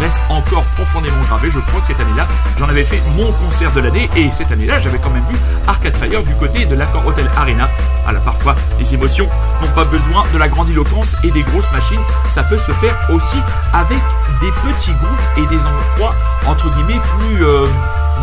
reste 0.00 0.20
encore 0.28 0.64
profondément 0.76 1.22
gravé. 1.26 1.50
Je 1.50 1.58
crois 1.58 1.80
que 1.80 1.86
cette 1.86 2.00
année-là, 2.00 2.26
j'en 2.58 2.68
avais 2.68 2.84
fait 2.84 3.02
mon 3.16 3.32
concert 3.32 3.72
de 3.72 3.80
l'année 3.80 4.08
et 4.16 4.30
cette 4.32 4.50
année-là, 4.52 4.78
j'avais 4.78 4.98
quand 4.98 5.10
même 5.10 5.24
vu 5.28 5.36
Arcade 5.66 5.96
Fire 5.96 6.22
du 6.22 6.34
côté 6.34 6.66
de 6.66 6.74
l'accord 6.74 7.06
Hotel 7.06 7.30
Arena. 7.36 7.68
Alors 8.06 8.22
parfois, 8.22 8.54
les 8.78 8.94
émotions 8.94 9.28
n'ont 9.62 9.72
pas 9.74 9.84
besoin 9.84 10.24
de 10.32 10.38
la 10.38 10.48
grandiloquence 10.48 11.16
et 11.24 11.30
des 11.30 11.42
grosses 11.42 11.70
machines. 11.72 12.00
Ça 12.26 12.42
peut 12.44 12.58
se 12.58 12.72
faire 12.72 12.96
aussi 13.12 13.38
avec 13.72 14.02
des 14.40 14.50
petits 14.70 14.94
groupes 14.94 15.38
et 15.38 15.46
des 15.46 15.60
endroits 15.60 16.14
entre 16.46 16.70
guillemets 16.74 17.00
plus 17.18 17.44
euh, 17.44 17.66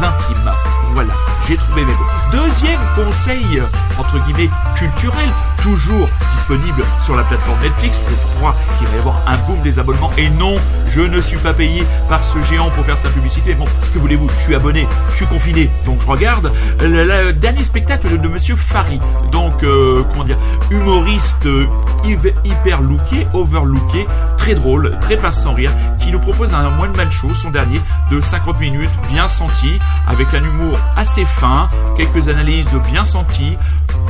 intimes. 0.01 0.51
Voilà, 0.93 1.13
j'ai 1.47 1.55
trouvé 1.55 1.85
mes 1.85 1.91
mots. 1.93 2.05
Deuxième 2.31 2.79
conseil, 2.95 3.61
entre 3.97 4.19
guillemets, 4.25 4.49
culturel, 4.75 5.29
toujours 5.61 6.09
disponible 6.29 6.83
sur 6.99 7.15
la 7.15 7.23
plateforme 7.23 7.61
Netflix. 7.61 8.03
Je 8.09 8.37
crois 8.37 8.55
qu'il 8.77 8.87
va 8.87 8.95
y 8.95 8.99
avoir 8.99 9.21
un 9.27 9.37
boom 9.47 9.61
des 9.61 9.79
abonnements. 9.79 10.11
Et 10.17 10.29
non, 10.29 10.57
je 10.89 11.01
ne 11.01 11.21
suis 11.21 11.37
pas 11.37 11.53
payé 11.53 11.85
par 12.09 12.23
ce 12.23 12.41
géant 12.41 12.69
pour 12.71 12.85
faire 12.85 12.97
sa 12.97 13.09
publicité. 13.09 13.53
Bon, 13.53 13.65
que 13.93 13.99
voulez-vous? 13.99 14.29
Je 14.37 14.43
suis 14.43 14.55
abonné, 14.55 14.87
je 15.11 15.17
suis 15.17 15.25
confiné, 15.27 15.69
donc 15.85 16.01
je 16.01 16.07
regarde. 16.07 16.51
Le, 16.79 17.31
dernier 17.31 17.63
spectacle 17.63 18.19
de, 18.19 18.27
Monsieur 18.27 18.55
Fari, 18.55 18.99
donc, 19.31 19.63
euh, 19.63 20.03
comment 20.09 20.23
dire, 20.23 20.37
humoriste 20.69 21.45
euh, 21.45 21.67
hyper 22.05 22.81
looké, 22.81 23.27
overlooké, 23.33 24.07
très 24.37 24.55
drôle, 24.55 24.97
très 25.01 25.17
passe 25.17 25.43
sans 25.43 25.53
rire, 25.53 25.71
qui 25.99 26.11
nous 26.11 26.19
propose 26.19 26.53
un 26.53 26.67
one 26.79 26.95
man 26.95 27.11
show, 27.11 27.33
son 27.33 27.51
dernier, 27.51 27.81
de 28.09 28.21
50 28.21 28.59
minutes, 28.59 28.89
bien 29.09 29.27
senti, 29.27 29.79
avec 30.07 30.33
un 30.33 30.43
humour 30.43 30.77
assez 30.95 31.25
fin, 31.25 31.69
quelques 31.95 32.29
analyses 32.29 32.71
bien 32.91 33.05
senties. 33.05 33.57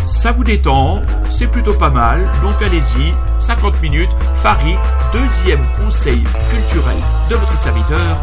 Ça 0.05 0.31
vous 0.31 0.43
détend, 0.43 1.01
c'est 1.29 1.47
plutôt 1.47 1.73
pas 1.73 1.89
mal, 1.89 2.27
donc 2.41 2.61
allez-y, 2.61 3.13
50 3.37 3.81
minutes, 3.81 4.11
Fari, 4.35 4.75
deuxième 5.13 5.63
conseil 5.83 6.23
culturel 6.49 6.97
de 7.29 7.35
votre 7.35 7.57
serviteur. 7.57 8.17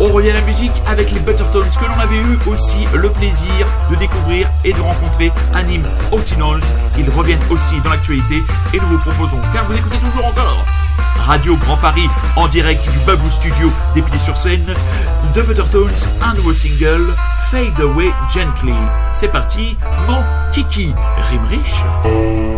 On 0.00 0.08
revient 0.08 0.30
à 0.30 0.34
la 0.34 0.42
musique 0.42 0.82
avec 0.86 1.10
les 1.10 1.20
Buttertones 1.20 1.68
que 1.68 1.86
l'on 1.86 1.98
avait 1.98 2.18
eu 2.18 2.38
aussi 2.46 2.86
le 2.94 3.10
plaisir 3.10 3.66
de 3.90 3.96
découvrir 3.96 4.48
et 4.64 4.72
de 4.72 4.80
rencontrer 4.80 5.32
à 5.54 5.62
Nîmes 5.62 5.88
Ils 6.96 7.10
reviennent 7.10 7.42
aussi 7.50 7.80
dans 7.80 7.90
l'actualité 7.90 8.42
et 8.72 8.80
nous 8.80 8.88
vous 8.88 8.98
proposons, 8.98 9.40
car 9.52 9.64
vous 9.66 9.74
écoutez 9.74 9.98
toujours 9.98 10.26
encore 10.26 10.64
Radio 11.16 11.56
Grand 11.56 11.76
Paris 11.76 12.08
en 12.36 12.48
direct 12.48 12.82
du 12.90 12.98
Babou 13.00 13.28
Studio 13.28 13.70
d'Épinay 13.94 14.18
sur 14.18 14.36
Seine, 14.36 14.74
de 15.34 15.42
Buttertones, 15.42 15.90
un 16.22 16.34
nouveau 16.34 16.52
single, 16.52 17.14
Fade 17.50 17.80
Away 17.80 18.12
Gently. 18.32 18.74
C'est 19.10 19.28
parti, 19.28 19.76
mon 20.06 20.22
Kiki, 20.52 20.94
rime 21.30 21.46
riche. 21.46 22.57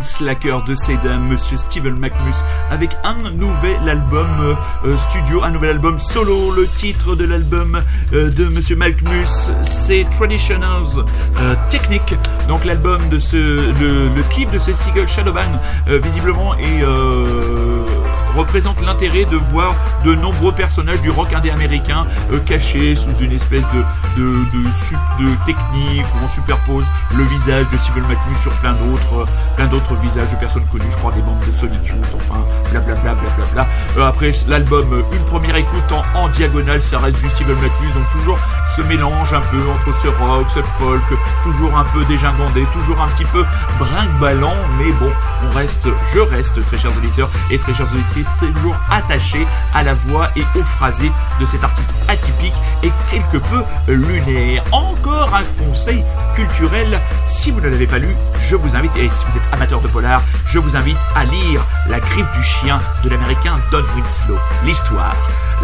Le 0.00 0.02
King 0.02 0.02
Slacker 0.02 0.62
de 0.66 0.74
Sedam, 0.74 1.28
Monsieur 1.28 1.56
Steven 1.56 1.94
McMus, 1.94 2.44
avec 2.70 2.90
un 3.04 3.30
nouvel 3.30 3.88
album 3.88 4.28
euh, 4.40 4.54
euh, 4.84 4.96
studio, 4.98 5.42
un 5.42 5.50
nouvel 5.50 5.70
album 5.70 5.98
solo. 5.98 6.52
Le 6.52 6.66
titre 6.68 7.16
de 7.16 7.24
l'album 7.24 7.82
euh, 8.12 8.30
de 8.30 8.46
Monsieur 8.46 8.76
McMus, 8.76 9.50
c'est 9.62 10.06
Traditionals 10.10 11.04
euh, 11.38 11.54
Technique. 11.70 12.14
Donc 12.48 12.64
l'album 12.64 13.08
de 13.08 13.18
ce, 13.18 13.36
le, 13.36 14.22
clip 14.30 14.50
de 14.50 14.58
ce 14.58 14.72
single 14.72 15.08
Shadowban, 15.08 15.60
visiblement 15.86 16.54
est 16.56 16.82
représente 18.34 18.80
l'intérêt 18.82 19.24
de 19.24 19.36
voir 19.36 19.74
de 20.04 20.14
nombreux 20.14 20.52
personnages 20.52 21.00
du 21.00 21.10
rock 21.10 21.32
indé 21.32 21.50
américain 21.50 22.06
euh, 22.32 22.38
cachés 22.40 22.94
sous 22.94 23.14
une 23.20 23.32
espèce 23.32 23.64
de, 23.74 24.20
de, 24.20 24.44
de, 24.52 25.44
technique 25.46 26.06
où 26.14 26.24
on 26.24 26.28
superpose 26.28 26.84
le 27.16 27.24
visage 27.24 27.68
de 27.70 27.76
Steven 27.76 28.02
McMus 28.04 28.38
sur 28.40 28.52
plein 28.60 28.72
d'autres 28.72 29.22
euh, 29.22 29.54
plein 29.56 29.66
d'autres 29.66 29.94
visages 29.96 30.30
de 30.30 30.36
personnes 30.36 30.64
connues, 30.70 30.90
je 30.90 30.96
crois 30.96 31.12
des 31.12 31.22
membres 31.22 31.44
de 31.46 31.52
Sonic 31.52 31.86
Youth, 31.86 32.16
enfin 32.16 32.40
blablabla 32.70 33.14
blablabla. 33.14 33.68
Euh, 33.96 34.06
après 34.06 34.32
l'album, 34.48 35.04
une 35.12 35.24
première 35.24 35.56
écoute 35.56 35.92
en, 36.14 36.28
diagonale, 36.28 36.80
ça 36.80 36.98
reste 36.98 37.18
du 37.18 37.28
Steven 37.28 37.56
McMus, 37.56 37.92
donc 37.94 38.04
toujours 38.12 38.38
ce 38.76 38.82
mélange 38.82 39.32
un 39.32 39.40
peu 39.40 39.62
entre 39.70 39.94
ce 39.96 40.08
rock, 40.08 40.46
ce 40.54 40.60
folk, 40.78 41.02
toujours 41.42 41.76
un 41.76 41.84
peu 41.84 42.04
dégingandé, 42.04 42.64
toujours 42.72 43.00
un 43.00 43.08
petit 43.08 43.24
peu 43.26 43.44
brinque-ballant, 43.78 44.54
mais 44.78 44.92
bon, 44.92 45.10
on 45.44 45.54
reste, 45.54 45.88
je 46.14 46.20
reste, 46.20 46.64
très 46.64 46.78
chers 46.78 46.96
auditeurs 46.96 47.30
et 47.50 47.58
très 47.58 47.74
chères 47.74 47.92
auditrices, 47.92 48.19
toujours 48.38 48.76
attaché 48.90 49.46
à 49.74 49.82
la 49.82 49.94
voix 49.94 50.28
et 50.36 50.44
au 50.58 50.62
phrasé 50.62 51.10
de 51.40 51.46
cet 51.46 51.64
artiste 51.64 51.94
atypique 52.08 52.54
et 52.82 52.90
quelque 53.10 53.38
peu 53.38 53.64
lunaire. 53.88 54.64
Encore 54.72 55.34
un 55.34 55.44
conseil 55.64 56.04
culturel, 56.34 57.00
si 57.24 57.50
vous 57.50 57.60
ne 57.60 57.68
l'avez 57.68 57.86
pas 57.86 57.98
lu, 57.98 58.14
je 58.40 58.56
vous 58.56 58.76
invite, 58.76 58.96
et 58.96 59.08
si 59.08 59.24
vous 59.30 59.36
êtes 59.36 59.52
amateur 59.52 59.80
de 59.80 59.88
polar, 59.88 60.22
je 60.46 60.58
vous 60.58 60.76
invite 60.76 60.98
à 61.14 61.24
lire 61.24 61.64
La 61.88 62.00
griffe 62.00 62.30
du 62.32 62.42
chien 62.42 62.80
de 63.04 63.08
l'américain 63.08 63.58
Don 63.70 63.84
Winslow. 63.96 64.38
L'histoire. 64.64 65.16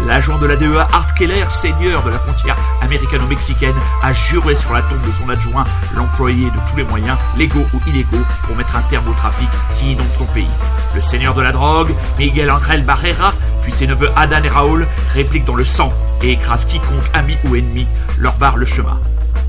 L'agent 0.05 0.37
de 0.37 0.45
la 0.45 0.55
DEA 0.55 0.87
Art 0.93 1.13
Keller, 1.15 1.49
seigneur 1.49 2.03
de 2.03 2.11
la 2.11 2.19
frontière 2.19 2.55
américano-mexicaine, 2.81 3.75
a 4.03 4.13
juré 4.13 4.53
sur 4.53 4.71
la 4.71 4.83
tombe 4.83 5.01
de 5.05 5.11
son 5.11 5.27
adjoint 5.29 5.65
l'employer 5.95 6.51
de 6.51 6.57
tous 6.69 6.77
les 6.77 6.83
moyens, 6.83 7.17
légaux 7.35 7.65
ou 7.73 7.79
illégaux, 7.89 8.23
pour 8.43 8.55
mettre 8.55 8.75
un 8.75 8.83
terme 8.83 9.07
au 9.07 9.13
trafic 9.13 9.49
qui 9.77 9.93
inonde 9.93 10.13
son 10.15 10.25
pays. 10.25 10.47
Le 10.93 11.01
seigneur 11.01 11.33
de 11.33 11.41
la 11.41 11.51
drogue, 11.51 11.93
Miguel 12.19 12.46
Angel 12.49 12.83
Barrera, 12.83 13.33
puis 13.63 13.71
ses 13.71 13.87
neveux 13.87 14.09
Adan 14.15 14.43
et 14.43 14.49
Raoul, 14.49 14.87
répliquent 15.13 15.45
dans 15.45 15.55
le 15.55 15.65
sang 15.65 15.91
et 16.21 16.31
écrasent 16.31 16.65
quiconque, 16.65 17.09
ami 17.13 17.37
ou 17.45 17.55
ennemi, 17.55 17.87
leur 18.17 18.37
barre 18.37 18.57
le 18.57 18.65
chemin. 18.65 18.99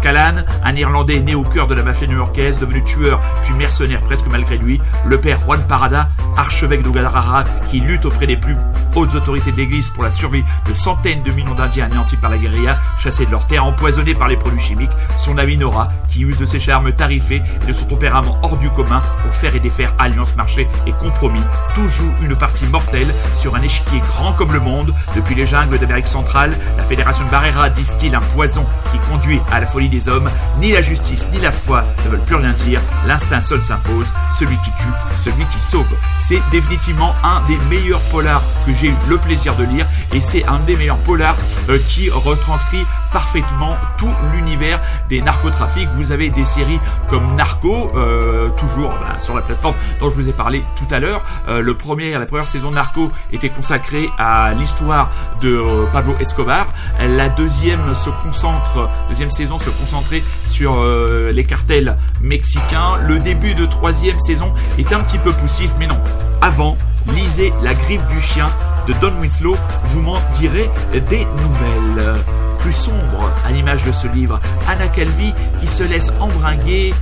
Callan, 0.01 0.43
un 0.65 0.77
Irlandais 0.77 1.21
né 1.21 1.35
au 1.35 1.43
cœur 1.43 1.67
de 1.67 1.75
la 1.75 1.83
mafia 1.83 2.07
new-yorkaise, 2.07 2.59
devenu 2.59 2.83
tueur 2.85 3.21
puis 3.43 3.55
mercenaire 3.55 4.03
presque 4.03 4.27
malgré 4.31 4.57
lui, 4.57 4.81
le 5.05 5.21
père 5.21 5.41
Juan 5.45 5.65
Parada, 5.67 6.09
archevêque 6.37 6.83
de 6.83 6.89
Guadalajara, 6.89 7.45
qui 7.71 7.81
lutte 7.81 8.05
auprès 8.05 8.27
des 8.27 8.37
plus 8.37 8.57
hautes 8.95 9.15
autorités 9.15 9.53
de 9.53 9.57
l'Église 9.57 9.91
pour 9.91 10.03
la 10.03 10.11
survie 10.11 10.45
de 10.67 10.75
centaines 10.75 11.23
de 11.23 11.31
millions 11.33 11.55
d'Indiens 11.55 11.87
anéantis 11.87 12.17
par 12.17 12.31
la 12.31 12.39
guérilla, 12.39 12.79
chassés 12.99 13.27
de 13.27 13.31
leurs 13.31 13.47
terres, 13.47 13.65
empoisonnés 13.65 14.15
par 14.15 14.29
les 14.29 14.37
produits 14.37 14.61
chimiques, 14.61 14.91
son 15.17 15.39
ami 15.39 15.57
Nora, 15.57 15.89
qui 16.09 16.23
use 16.23 16.39
de 16.39 16.47
ses 16.47 16.61
charmes 16.61 16.93
tarifés 16.93 17.43
et 17.63 17.67
de 17.67 17.73
son 17.73 17.85
tempérament 17.87 18.39
hors 18.43 18.57
du 18.57 18.71
commun 18.71 19.03
pour 19.23 19.35
faire 19.35 19.55
et 19.55 19.61
défaire 19.61 19.95
alliances, 19.99 20.37
marchés 20.37 20.69
et 20.87 20.93
compromis. 20.93 21.43
Tout 21.75 21.89
joue 21.89 22.11
une 22.23 22.37
partie 22.37 22.67
mortelle 22.67 23.13
sur 23.37 23.55
un 23.55 23.63
échiquier 23.63 24.01
grand 24.09 24.33
comme 24.33 24.53
le 24.53 24.61
monde. 24.61 24.95
Depuis 25.15 25.35
les 25.35 25.47
jungles 25.47 25.79
d'Amérique 25.79 26.09
centrale, 26.09 26.57
la 26.77 26.83
fédération 26.83 27.25
de 27.25 27.31
Barrera 27.31 27.71
distille 27.71 28.15
un 28.15 28.21
poison 28.21 28.65
qui 28.93 28.99
conduit 29.11 29.41
à 29.53 29.61
la 29.61 29.67
folie 29.67 29.88
des 29.89 30.09
hommes. 30.09 30.31
Ni 30.61 30.73
la 30.73 30.83
justice 30.83 31.29
ni 31.33 31.41
la 31.41 31.53
foi 31.53 31.85
ne 32.05 32.11
veulent 32.11 32.25
plus 32.25 32.37
rien 32.37 32.53
dire. 32.53 32.81
L'instinct 33.07 33.41
seul 33.41 33.65
s'impose. 33.65 34.07
Celui 34.39 34.57
qui 34.59 34.71
tue, 34.71 35.17
celui 35.17 35.45
qui 35.47 35.61
sauve. 35.61 35.87
C'est 36.19 36.41
définitivement 36.51 37.15
un 37.25 37.41
des 37.47 37.59
meilleurs 37.69 38.01
polars 38.11 38.43
que 38.67 38.75
j'ai 38.75 38.89
eu 38.89 38.95
le 39.09 39.19
plaisir 39.19 39.57
de 39.57 39.65
lire 39.65 39.87
et 40.13 40.21
c'est 40.21 40.45
un 40.47 40.59
des 40.61 40.77
meilleurs 40.77 40.99
polars 40.99 41.37
euh, 41.69 41.79
qui 41.89 42.11
retranscrit 42.11 42.85
parfaitement 43.13 43.77
tout 43.97 44.13
l'univers 44.33 44.81
des 45.09 45.23
narcotrafics. 45.23 45.89
Vous 45.95 46.13
avez 46.13 46.31
des 46.31 46.45
séries 46.45 46.81
comme 47.09 47.35
Narco, 47.35 47.91
euh, 47.95 48.49
toujours 48.51 48.91
bah, 48.91 49.19
sur 49.19 49.35
la 49.35 49.43
plateforme 49.43 49.75
dont 50.01 50.11
je 50.11 50.15
vous 50.15 50.29
ai 50.29 50.33
parlé 50.33 50.65
tout 50.77 50.93
à 50.93 51.01
l'heure. 51.01 51.23
Euh, 51.49 51.61
le 51.61 51.75
premier, 51.77 52.13
la 52.13 52.27
première 52.27 52.49
saison 52.49 52.71
de 52.71 52.75
Narco 52.75 53.11
était 53.33 53.51
consacrée 53.51 54.09
à 54.19 54.53
l'histoire 54.55 55.11
de 55.43 55.55
euh, 55.55 55.87
Pablo 55.93 56.15
Escobar. 56.21 56.67
La 57.01 57.29
deuxième 57.29 57.95
se 57.95 58.11
concentre, 58.11 58.91
deuxième 59.09 59.31
saison 59.31 59.59
se 59.59 59.71
concentrait 59.71 60.23
sur 60.47 60.85
les 61.33 61.45
cartels 61.45 61.97
mexicains. 62.21 62.97
Le 63.07 63.19
début 63.19 63.55
de 63.55 63.67
troisième 63.67 64.19
saison 64.19 64.53
est 64.79 64.93
un 64.93 65.01
petit 65.01 65.19
peu 65.19 65.33
poussif, 65.33 65.71
mais 65.79 65.87
non. 65.87 65.99
Avant, 66.41 66.77
lisez 67.07 67.53
La 67.63 67.75
griffe 67.75 68.07
du 68.09 68.21
chien 68.21 68.51
Don 68.95 69.13
Winslow, 69.21 69.57
vous 69.85 70.03
m'en 70.03 70.21
direz 70.33 70.71
des 70.93 71.25
nouvelles 71.25 72.25
plus 72.59 72.73
sombre 72.73 73.31
à 73.45 73.51
l'image 73.51 73.85
de 73.85 73.93
ce 73.93 74.09
livre, 74.09 74.41
Anna 74.67 74.89
Calvi 74.89 75.33
qui 75.61 75.67
se 75.67 75.83
laisse 75.83 76.13
embringuer, 76.21 76.93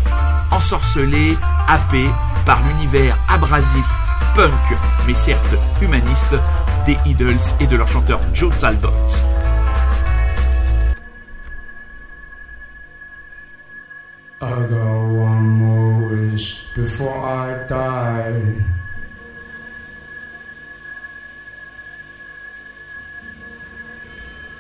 ensorceler, 0.51 1.37
happer 1.68 2.07
par 2.45 2.62
l'univers 2.66 3.16
abrasif, 3.28 3.87
punk, 4.34 4.53
mais 5.07 5.14
certes 5.14 5.57
humaniste, 5.80 6.37
des 6.84 6.97
Idols 7.07 7.37
et 7.61 7.66
de 7.66 7.76
leur 7.76 7.89
chanteur 7.89 8.20
Joe 8.32 8.57
Talbot. 8.57 8.91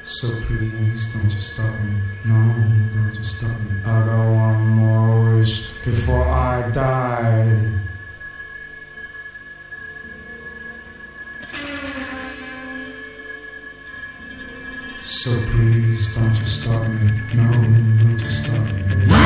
So 0.08 0.28
please 0.46 1.08
don't 1.08 1.34
you 1.34 1.40
stop 1.40 1.80
me. 1.80 2.00
No, 2.24 2.54
don't 2.92 3.12
you 3.12 3.24
stop 3.24 3.58
me. 3.58 3.80
I 3.84 4.06
got 4.06 4.30
one 4.34 4.66
more 4.68 5.34
wish 5.34 5.70
before 5.84 6.28
I 6.28 6.70
die. 6.70 7.72
So 15.02 15.30
please 15.50 16.14
don't 16.14 16.38
you 16.38 16.46
stop 16.46 16.86
me. 16.86 17.10
No, 17.34 17.50
don't 17.98 18.20
you 18.20 18.30
stop 18.30 18.62
me. 18.62 19.25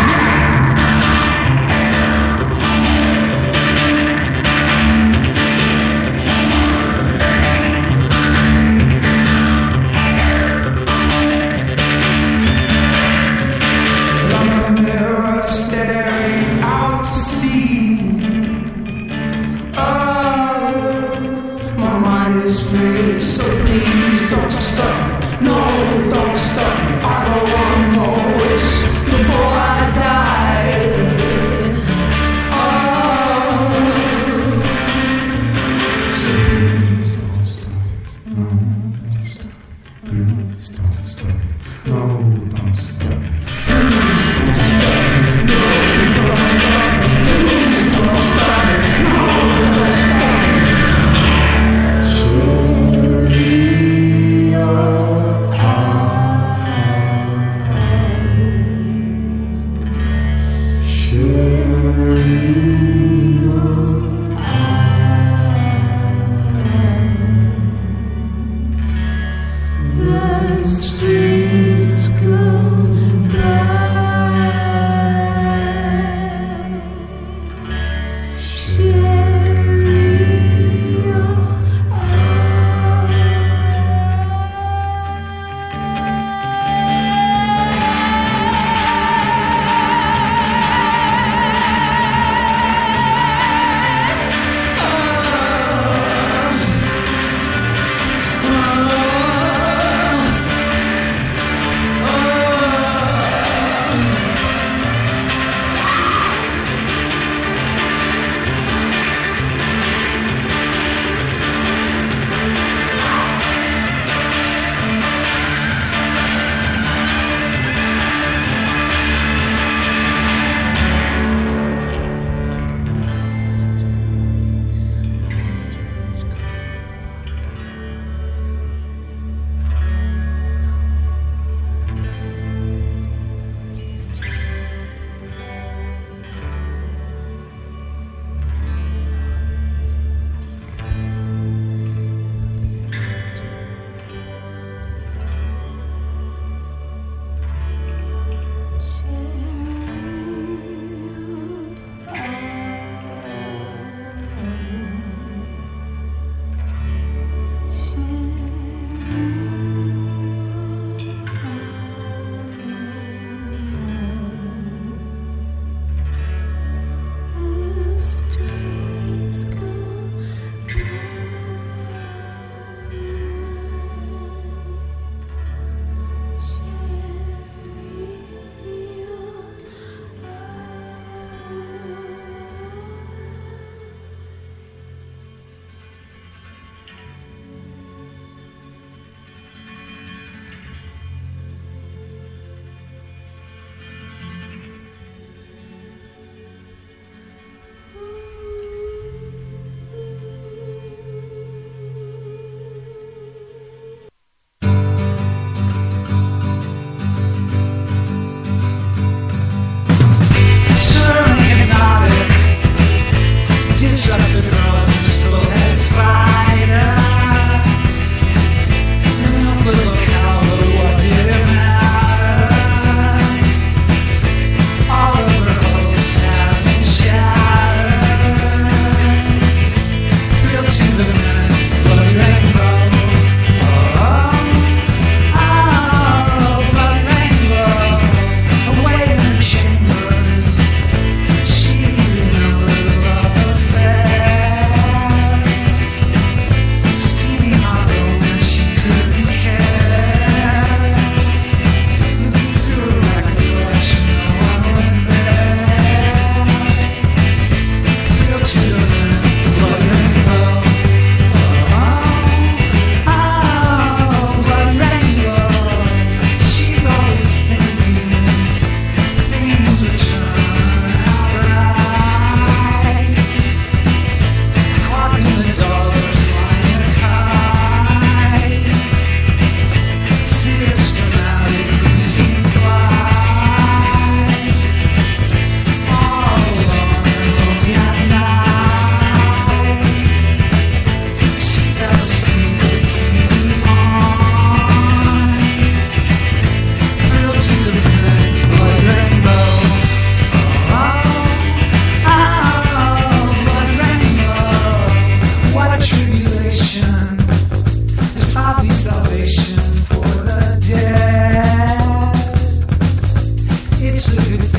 to 314.02 314.49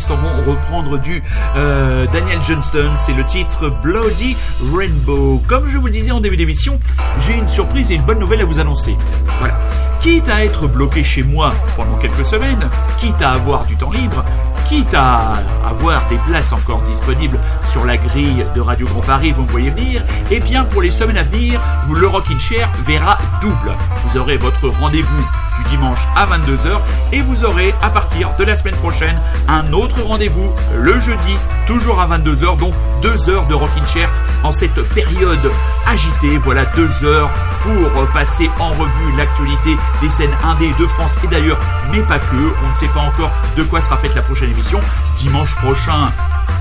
s'en 0.00 0.16
vont 0.16 0.44
reprendre 0.44 0.98
du 0.98 1.22
euh, 1.56 2.06
Daniel 2.12 2.38
Johnston. 2.42 2.92
C'est 2.96 3.12
le 3.12 3.24
titre 3.24 3.70
Bloody 3.82 4.36
Rainbow. 4.74 5.42
Comme 5.46 5.68
je 5.68 5.78
vous 5.78 5.88
disais 5.88 6.10
en 6.10 6.20
début 6.20 6.36
d'émission, 6.36 6.78
j'ai 7.20 7.36
une 7.36 7.48
surprise 7.48 7.90
et 7.90 7.94
une 7.94 8.02
bonne 8.02 8.18
nouvelle 8.18 8.40
à 8.40 8.44
vous 8.44 8.60
annoncer. 8.60 8.96
Voilà. 9.38 9.58
Quitte 10.00 10.28
à 10.28 10.44
être 10.44 10.68
bloqué 10.68 11.02
chez 11.02 11.22
moi 11.22 11.54
pendant 11.74 11.96
quelques 11.96 12.24
semaines, 12.24 12.68
quitte 12.98 13.20
à 13.22 13.32
avoir 13.32 13.64
du 13.64 13.76
temps 13.76 13.90
libre, 13.90 14.24
quitte 14.68 14.94
à 14.94 15.42
avoir 15.64 16.08
des 16.08 16.18
places 16.18 16.52
encore 16.52 16.80
disponibles 16.82 17.38
sur 17.64 17.84
la 17.84 17.96
grille 17.96 18.44
de 18.54 18.60
Radio 18.60 18.86
Grand 18.86 19.00
Paris, 19.00 19.32
vous 19.32 19.42
me 19.42 19.48
voyez 19.48 19.70
venir, 19.70 20.02
et 20.30 20.40
bien 20.40 20.64
pour 20.64 20.82
les 20.82 20.90
semaines 20.90 21.16
à 21.16 21.22
venir, 21.22 21.60
le 21.92 22.06
Rockin' 22.06 22.38
Chair 22.38 22.68
verra 22.84 23.18
double. 23.40 23.72
Vous 24.04 24.18
aurez 24.18 24.36
votre 24.36 24.68
rendez-vous 24.68 25.26
du 25.58 25.70
dimanche 25.70 26.00
à 26.14 26.26
22h 26.26 26.78
et 27.12 27.22
vous 27.22 27.44
aurez 27.44 27.74
à 27.80 27.90
partir 27.90 28.34
de 28.38 28.44
la 28.44 28.54
semaine 28.54 28.76
prochaine 28.76 29.18
un 29.48 29.72
autre 29.72 30.02
rendez-vous 30.02 30.52
le 30.74 30.98
jeudi 30.98 31.36
toujours 31.66 32.00
à 32.00 32.06
22h 32.18 32.56
donc 32.58 32.74
deux 33.02 33.28
heures 33.28 33.46
de 33.46 33.54
Rockin' 33.54 33.86
Chair 33.86 34.10
en 34.42 34.52
cette 34.52 34.80
période 34.94 35.50
agitée. 35.86 36.38
Voilà 36.38 36.64
deux 36.76 37.04
heures 37.04 37.30
pour 37.62 38.06
passer 38.12 38.48
en 38.58 38.70
revue 38.70 39.16
l'actualité 39.16 39.76
des 40.00 40.08
scènes 40.08 40.36
indées 40.44 40.72
de 40.78 40.86
France. 40.86 41.16
Et 41.24 41.28
d'ailleurs 41.28 41.58
mais 41.92 42.02
pas 42.02 42.18
que 42.18 42.36
on 42.64 42.70
ne 42.70 42.74
sait 42.74 42.88
pas 42.88 43.00
encore 43.00 43.30
de 43.56 43.62
quoi 43.64 43.80
sera 43.80 43.96
faite 43.96 44.14
la 44.14 44.22
prochaine 44.22 44.50
émission. 44.50 44.80
Dimanche 45.16 45.54
prochain 45.56 46.12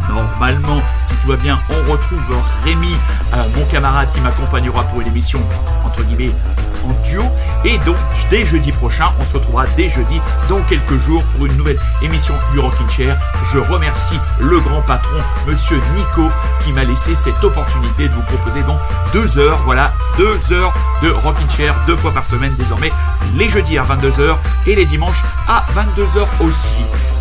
Normalement, 0.09 0.81
si 1.03 1.13
tout 1.15 1.27
va 1.27 1.35
bien, 1.35 1.59
on 1.69 1.91
retrouve 1.91 2.21
Rémi, 2.63 2.95
euh, 3.33 3.43
mon 3.55 3.65
camarade 3.65 4.09
qui 4.13 4.21
m'accompagnera 4.21 4.83
pour 4.85 5.01
une 5.01 5.07
émission 5.07 5.41
entre 5.83 6.03
guillemets 6.03 6.31
en 6.85 6.93
duo. 7.07 7.23
Et 7.63 7.77
donc, 7.79 7.97
dès 8.29 8.45
jeudi 8.45 8.71
prochain, 8.71 9.11
on 9.19 9.25
se 9.25 9.33
retrouvera 9.33 9.65
dès 9.75 9.89
jeudi, 9.89 10.19
dans 10.49 10.61
quelques 10.61 10.97
jours, 10.97 11.23
pour 11.35 11.45
une 11.45 11.57
nouvelle 11.57 11.79
émission 12.01 12.35
du 12.51 12.59
Rockin' 12.59 12.89
Chair. 12.89 13.17
Je 13.51 13.57
remercie 13.57 14.19
le 14.39 14.59
grand 14.59 14.81
patron, 14.81 15.17
monsieur 15.47 15.81
Nico, 15.95 16.29
qui 16.63 16.71
m'a 16.71 16.83
laissé 16.83 17.15
cette 17.15 17.43
opportunité 17.43 18.07
de 18.07 18.13
vous 18.13 18.21
proposer 18.23 18.61
donc 18.63 18.77
deux 19.13 19.37
heures, 19.37 19.59
voilà, 19.65 19.93
deux 20.17 20.53
heures 20.53 20.73
de 21.01 21.09
Rockin' 21.09 21.49
Chair, 21.49 21.75
deux 21.87 21.95
fois 21.95 22.11
par 22.11 22.25
semaine 22.25 22.55
désormais, 22.57 22.91
les 23.35 23.49
jeudis 23.49 23.77
à 23.77 23.83
22h 23.83 24.35
et 24.67 24.75
les 24.75 24.85
dimanches 24.85 25.23
à 25.47 25.65
22h 25.75 26.25
aussi. 26.41 26.69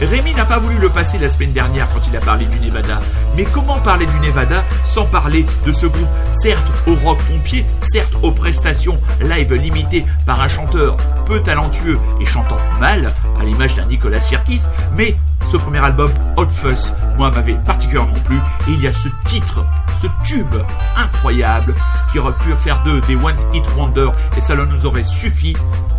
Rémi 0.01 0.35
n'a 0.35 0.45
pas 0.45 0.59
voulu 0.59 0.77
le 0.79 0.89
passer 0.89 1.19
la 1.19 1.29
semaine 1.29 1.53
dernière 1.53 1.89
quand 1.91 2.07
il 2.07 2.17
a 2.17 2.21
parlé 2.21 2.47
du 2.47 2.54
Nevada. 2.61 3.01
Mais 3.37 3.45
comment 3.45 3.79
parler 3.79 4.07
du 4.07 4.19
Nevada 4.21 4.65
sans 4.85 5.05
parler 5.05 5.47
de 5.67 5.73
ce 5.73 5.87
groupe, 5.87 6.09
certes 6.31 6.71
au 6.87 6.95
rock 6.97 7.19
pompier, 7.23 7.65
certes 7.81 8.15
aux 8.23 8.33
prestations 8.33 8.99
live 9.21 9.55
limitées 9.55 10.05
par 10.27 10.41
un 10.41 10.49
chanteur 10.49 10.97
peu 11.27 11.41
talentueux 11.41 11.99
et 12.21 12.27
chantant 12.27 12.59
mal, 12.81 13.15
à 13.41 13.45
l'image 13.45 13.75
d'un 13.75 13.87
Nicolas 13.87 14.21
Sirkis, 14.21 14.63
mais 14.97 15.17
ce 15.51 15.57
premier 15.57 15.79
album, 15.79 16.11
Hot 16.37 16.49
Fuss, 16.49 16.93
moi 17.17 17.31
m'avait 17.31 17.55
particulièrement 17.67 18.19
plu, 18.25 18.37
et 18.67 18.71
il 18.71 18.81
y 18.81 18.87
a 18.87 18.93
ce 18.93 19.09
titre, 19.25 19.65
ce 20.01 20.07
tube 20.25 20.55
incroyable, 20.97 21.75
qui 22.11 22.19
aurait 22.19 22.37
pu 22.39 22.53
faire 22.53 22.83
d'eux 22.83 23.01
des 23.03 23.17
One 23.17 23.37
Hit 23.53 23.65
Wonder, 23.77 24.09
et 24.37 24.41
ça 24.41 24.55
nous 24.55 24.87
aurait 24.87 25.03
suffi, 25.03 25.55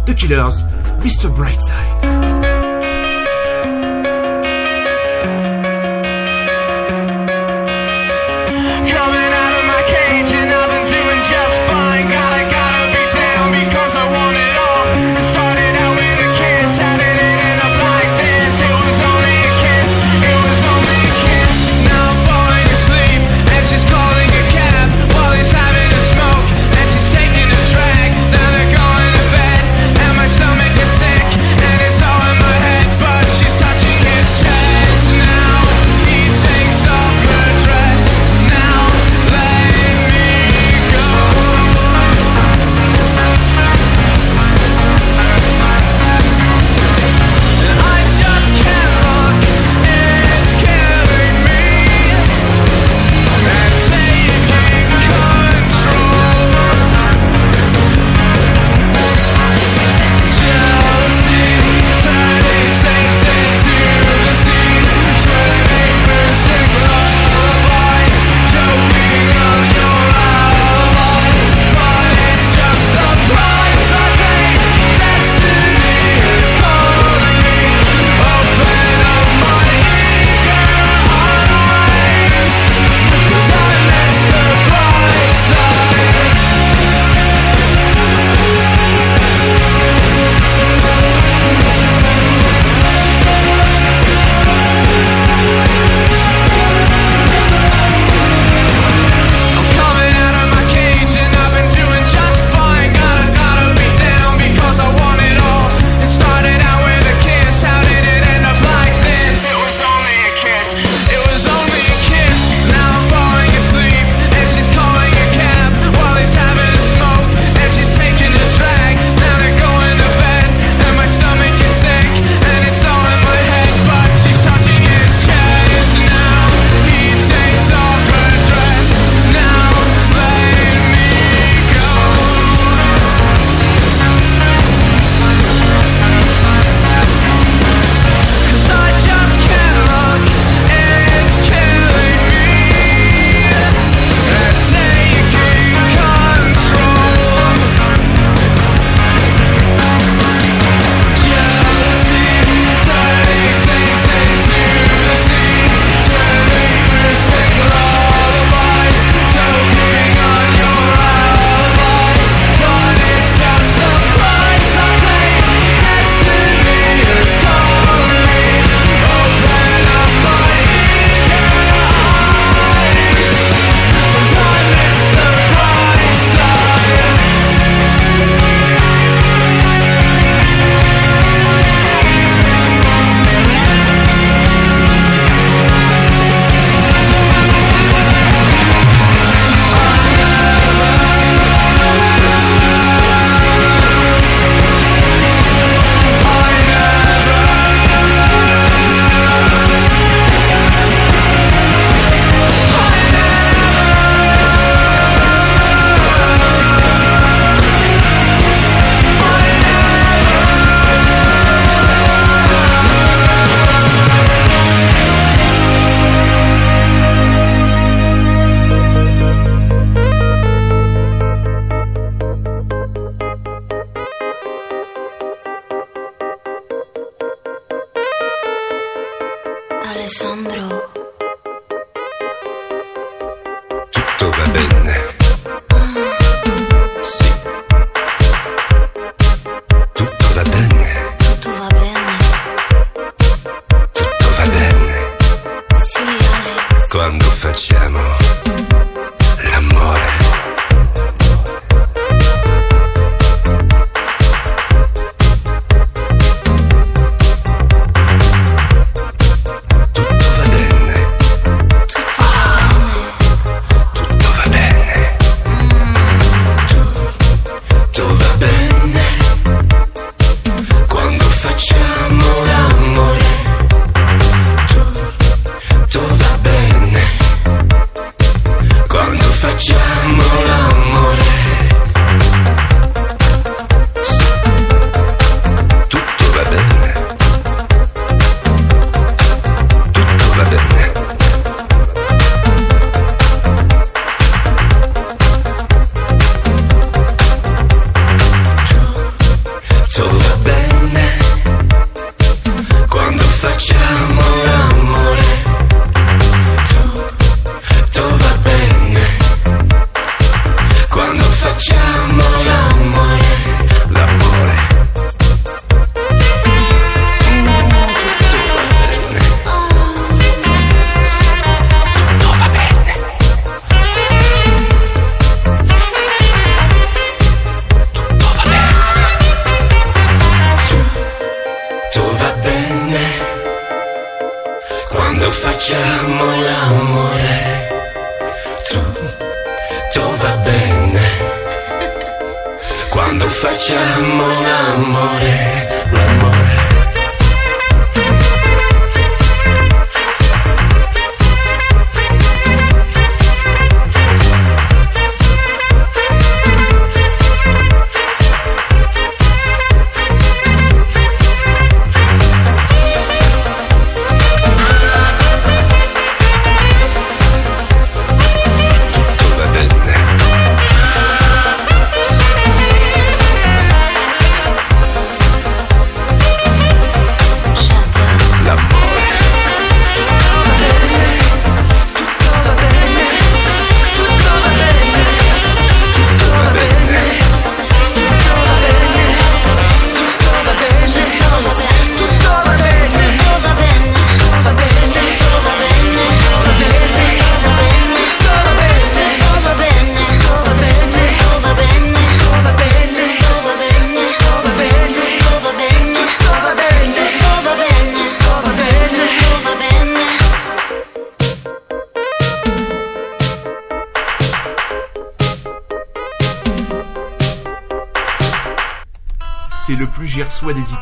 The 0.06 0.16
Killers, 0.16 0.64
Mr. 1.04 1.30
Brightside. 1.30 2.35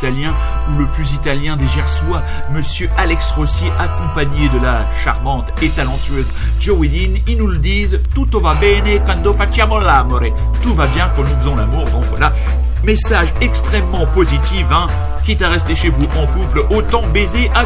Ou 0.04 0.80
le 0.80 0.88
plus 0.88 1.14
italien 1.14 1.56
des 1.56 1.68
gersois, 1.68 2.24
Monsieur 2.52 2.90
Alex 2.98 3.32
Rossi, 3.32 3.66
accompagné 3.80 4.50
de 4.50 4.60
la 4.60 4.86
charmante 5.02 5.52
et 5.62 5.70
talentueuse 5.70 6.32
Joey 6.60 6.90
Dean. 6.90 7.22
Ils 7.28 7.38
nous 7.38 7.48
le 7.48 7.58
disent, 7.58 8.02
tutto 8.14 8.42
va 8.42 8.56
bene 8.56 9.02
quando 9.06 9.34
facciamo 9.34 9.80
l'amore. 9.80 10.34
Tout 10.62 10.76
va 10.76 10.88
bien 10.88 11.10
quand 11.16 11.24
nous 11.24 11.36
faisons 11.38 11.56
l'amour, 11.56 11.86
donc 11.86 12.04
voilà. 12.10 12.34
Message 12.84 13.34
extrêmement 13.40 14.06
positif, 14.08 14.66
hein. 14.72 14.88
Quitte 15.24 15.42
à 15.42 15.48
rester 15.48 15.74
chez 15.74 15.88
vous 15.88 16.04
en 16.20 16.28
couple, 16.28 16.66
autant 16.70 17.04
baiser 17.14 17.50
à 17.56 17.64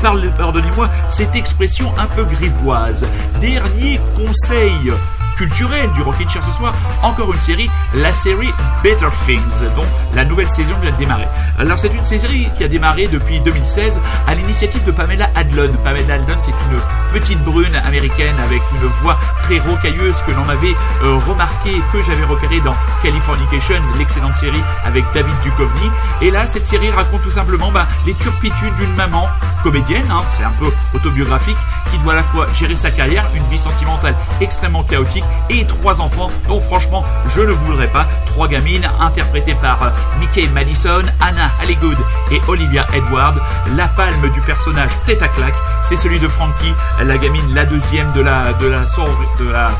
par 0.00 0.14
le, 0.14 0.28
pardonnez-moi, 0.30 0.88
cette 1.08 1.34
expression 1.34 1.92
un 1.98 2.06
peu 2.06 2.24
grivoise. 2.24 3.04
Dernier 3.40 4.00
conseil 4.16 4.92
culturel 5.36 5.90
du 5.92 6.02
Rockin' 6.02 6.28
Chair 6.28 6.42
ce 6.44 6.52
soir, 6.52 6.74
encore 7.02 7.32
une 7.32 7.40
série, 7.40 7.70
la 7.94 8.12
série 8.12 8.52
Better 8.82 9.08
Things, 9.26 9.60
dont 9.76 9.86
la 10.14 10.24
nouvelle 10.24 10.48
saison 10.48 10.74
vient 10.80 10.90
de 10.90 10.96
démarrer. 10.96 11.26
Alors 11.58 11.78
c'est 11.78 11.92
une 11.92 12.04
série 12.04 12.48
qui 12.56 12.64
a 12.64 12.68
démarré 12.68 13.06
depuis 13.06 13.40
2016 13.40 14.00
à 14.26 14.34
l'initiative 14.34 14.84
de 14.84 14.92
Pamela 14.92 15.30
Adlon. 15.34 15.72
Pamela 15.84 16.14
Adlon, 16.14 16.36
c'est 16.42 16.50
une 16.50 16.80
petite 17.12 17.42
brune 17.44 17.74
américaine 17.76 18.34
avec 18.44 18.62
une 18.72 18.88
voix 19.02 19.18
très 19.40 19.58
rocailleuse 19.58 20.22
que 20.26 20.32
l'on 20.32 20.48
avait 20.48 20.74
euh, 21.02 21.18
remarqué, 21.28 21.70
que 21.92 22.02
j'avais 22.02 22.24
repéré 22.24 22.60
dans 22.60 22.74
Californication, 23.02 23.82
l'excellente 23.98 24.34
série 24.34 24.62
avec 24.84 25.04
David 25.14 25.34
Duchovny. 25.42 25.90
Et 26.20 26.30
là, 26.30 26.46
cette 26.46 26.66
série 26.66 26.90
raconte 26.90 27.22
tout 27.22 27.30
simplement 27.30 27.70
bah, 27.70 27.86
les 28.06 28.14
turpitudes 28.14 28.74
d'une 28.76 28.94
maman 28.94 29.28
comédienne, 29.62 30.06
hein, 30.10 30.22
c'est 30.28 30.44
un 30.44 30.52
peu 30.52 30.72
autobiographique, 30.94 31.56
qui 31.90 31.98
doit 31.98 32.12
à 32.12 32.16
la 32.16 32.22
fois 32.22 32.46
gérer 32.54 32.76
sa 32.76 32.90
carrière, 32.90 33.28
une 33.34 33.44
vie 33.44 33.58
sentimentale 33.58 34.14
extrêmement 34.40 34.82
chaotique 34.82 35.21
et 35.50 35.66
trois 35.66 36.00
enfants 36.00 36.30
dont 36.48 36.60
franchement 36.60 37.04
je 37.28 37.40
ne 37.40 37.52
voudrais 37.52 37.88
pas. 37.88 38.06
Trois 38.26 38.48
gamines 38.48 38.88
interprétées 39.00 39.54
par 39.54 39.82
euh, 39.82 39.90
Mickey 40.20 40.46
Madison, 40.48 41.02
Anna 41.20 41.50
Hallegood 41.60 41.98
et 42.30 42.40
Olivia 42.48 42.86
Edward. 42.94 43.40
La 43.76 43.88
palme 43.88 44.30
du 44.30 44.40
personnage 44.40 44.92
tête 45.06 45.22
à 45.22 45.28
claque, 45.28 45.54
c'est 45.82 45.96
celui 45.96 46.18
de 46.18 46.28
Frankie, 46.28 46.74
la 47.02 47.18
gamine, 47.18 47.54
la 47.54 47.64
deuxième 47.64 48.10
de 48.12 48.20
la 48.20 48.52
de 48.54 48.66
la 48.66 48.84
de 49.38 49.50
la 49.50 49.70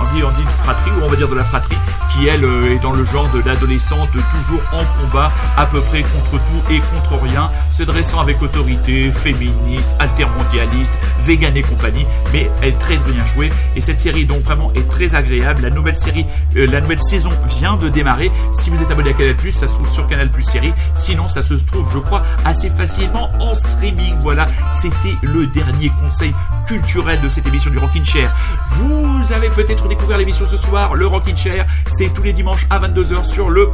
on 0.00 0.14
dit, 0.14 0.22
on 0.22 0.30
dit 0.30 0.42
une 0.42 0.48
fratrie, 0.48 0.90
ou 0.90 1.04
on 1.04 1.08
va 1.08 1.16
dire 1.16 1.28
de 1.28 1.34
la 1.34 1.44
fratrie, 1.44 1.76
qui 2.10 2.28
elle 2.28 2.44
euh, 2.44 2.74
est 2.74 2.78
dans 2.78 2.92
le 2.92 3.04
genre 3.04 3.28
de 3.30 3.40
l'adolescente 3.40 4.10
toujours 4.10 4.62
en 4.72 4.84
combat, 5.00 5.32
à 5.56 5.66
peu 5.66 5.80
près 5.80 6.02
contre 6.02 6.32
tout 6.32 6.72
et 6.72 6.80
contre 6.80 7.22
rien, 7.22 7.50
se 7.72 7.82
dressant 7.82 8.20
avec 8.20 8.40
autorité, 8.42 9.12
féministe, 9.12 9.94
altermondialiste, 9.98 10.94
vegan 11.20 11.56
et 11.56 11.62
compagnie, 11.62 12.06
mais 12.32 12.50
elle 12.62 12.70
est 12.70 12.78
très 12.78 12.96
bien 12.98 13.24
jouée, 13.26 13.50
et 13.76 13.80
cette 13.80 14.00
série 14.00 14.24
donc 14.24 14.42
vraiment 14.42 14.72
est 14.74 14.88
très 14.88 15.14
agréable, 15.14 15.62
la 15.62 15.70
nouvelle 15.70 15.96
série, 15.96 16.26
euh, 16.56 16.66
la 16.66 16.80
nouvelle 16.80 17.00
saison 17.00 17.30
vient 17.46 17.76
de 17.76 17.88
démarrer, 17.88 18.30
si 18.52 18.70
vous 18.70 18.82
êtes 18.82 18.90
abonné 18.90 19.10
à 19.10 19.12
Canal+, 19.12 19.36
ça 19.50 19.68
se 19.68 19.74
trouve 19.74 19.88
sur 19.88 20.06
Canal+, 20.06 20.30
série, 20.40 20.72
sinon 20.94 21.28
ça 21.28 21.42
se 21.42 21.54
trouve, 21.54 21.88
je 21.92 21.98
crois, 21.98 22.22
assez 22.44 22.70
facilement 22.70 23.30
en 23.40 23.54
streaming, 23.54 24.14
voilà, 24.20 24.48
c'était 24.70 25.16
le 25.22 25.46
dernier 25.46 25.90
conseil 26.00 26.34
culturel 26.66 27.20
de 27.20 27.28
cette 27.28 27.46
émission 27.46 27.70
du 27.70 27.78
Rockin' 27.78 28.04
Chair. 28.04 28.32
Vous 28.72 29.32
avez 29.32 29.50
peut-être 29.50 29.77
découvert 29.86 30.18
l'émission 30.18 30.46
ce 30.46 30.56
soir, 30.56 30.94
le 30.94 31.06
Rockin' 31.06 31.36
Chair, 31.36 31.66
c'est 31.86 32.12
tous 32.12 32.22
les 32.22 32.32
dimanches 32.32 32.66
à 32.70 32.80
22h 32.80 33.24
sur 33.24 33.50
le 33.50 33.68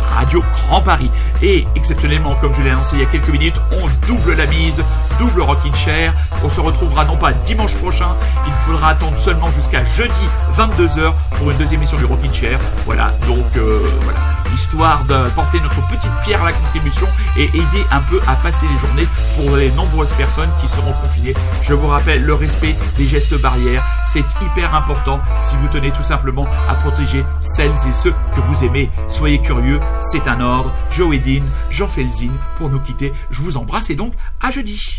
Radio 0.00 0.42
Grand 0.66 0.80
Paris. 0.80 1.10
Et 1.42 1.66
exceptionnellement, 1.74 2.34
comme 2.40 2.52
je 2.54 2.62
l'ai 2.62 2.70
annoncé 2.70 2.96
il 2.96 3.02
y 3.02 3.04
a 3.04 3.08
quelques 3.08 3.28
minutes, 3.28 3.60
on 3.72 4.06
double 4.06 4.34
la 4.34 4.46
mise, 4.46 4.82
double 5.18 5.42
Rockin' 5.42 5.74
Chair. 5.74 6.12
On 6.42 6.48
se 6.48 6.60
retrouvera 6.60 7.04
non 7.04 7.16
pas 7.16 7.32
dimanche 7.32 7.74
prochain, 7.76 8.08
il 8.46 8.52
faudra 8.64 8.90
attendre 8.90 9.18
seulement 9.20 9.50
jusqu'à 9.52 9.84
jeudi 9.84 10.20
22h 10.56 11.12
pour 11.36 11.50
une 11.50 11.58
deuxième 11.58 11.80
émission 11.80 11.98
du 11.98 12.04
Rockin' 12.04 12.32
Chair. 12.32 12.58
Voilà, 12.84 13.12
donc 13.26 13.44
euh, 13.56 13.80
voilà, 14.02 14.18
histoire 14.54 15.04
de 15.04 15.28
porter 15.30 15.60
notre 15.60 15.86
petite 15.88 16.12
pierre 16.24 16.42
à 16.42 16.46
la 16.46 16.52
contribution 16.52 17.06
et 17.36 17.44
aider 17.44 17.84
un 17.90 18.00
peu 18.00 18.20
à 18.26 18.34
passer 18.36 18.66
les 18.66 18.78
journées 18.78 19.08
pour 19.36 19.56
les 19.56 19.70
nombreuses 19.70 20.12
personnes 20.14 20.50
qui 20.60 20.68
seront 20.68 20.92
confinées. 20.94 21.34
Je 21.62 21.74
vous 21.74 21.88
rappelle 21.88 22.24
le 22.24 22.34
respect 22.34 22.76
des 22.96 23.06
gestes 23.06 23.40
barrières, 23.40 23.84
c'est 24.04 24.24
hyper 24.42 24.74
important 24.74 25.20
si 25.40 25.56
vous 25.56 25.68
tenez 25.68 25.90
tout 25.90 26.02
simplement 26.02 26.46
à 26.68 26.74
protéger 26.74 27.24
celles 27.40 27.70
et 27.70 27.92
ceux 27.92 28.14
que 28.34 28.40
vous 28.40 28.64
aimez. 28.64 28.90
Soyez 29.08 29.40
curieux, 29.40 29.80
c'est 29.98 30.28
un 30.28 30.40
ordre. 30.40 30.72
Joe 30.90 31.18
Dean, 31.18 31.44
Jean 31.70 31.88
Felzin 31.88 32.32
pour 32.56 32.68
nous 32.68 32.80
quitter. 32.80 33.12
Je 33.30 33.42
vous 33.42 33.56
embrasse 33.56 33.90
et 33.90 33.94
donc 33.94 34.14
à 34.40 34.50
jeudi. 34.50 34.98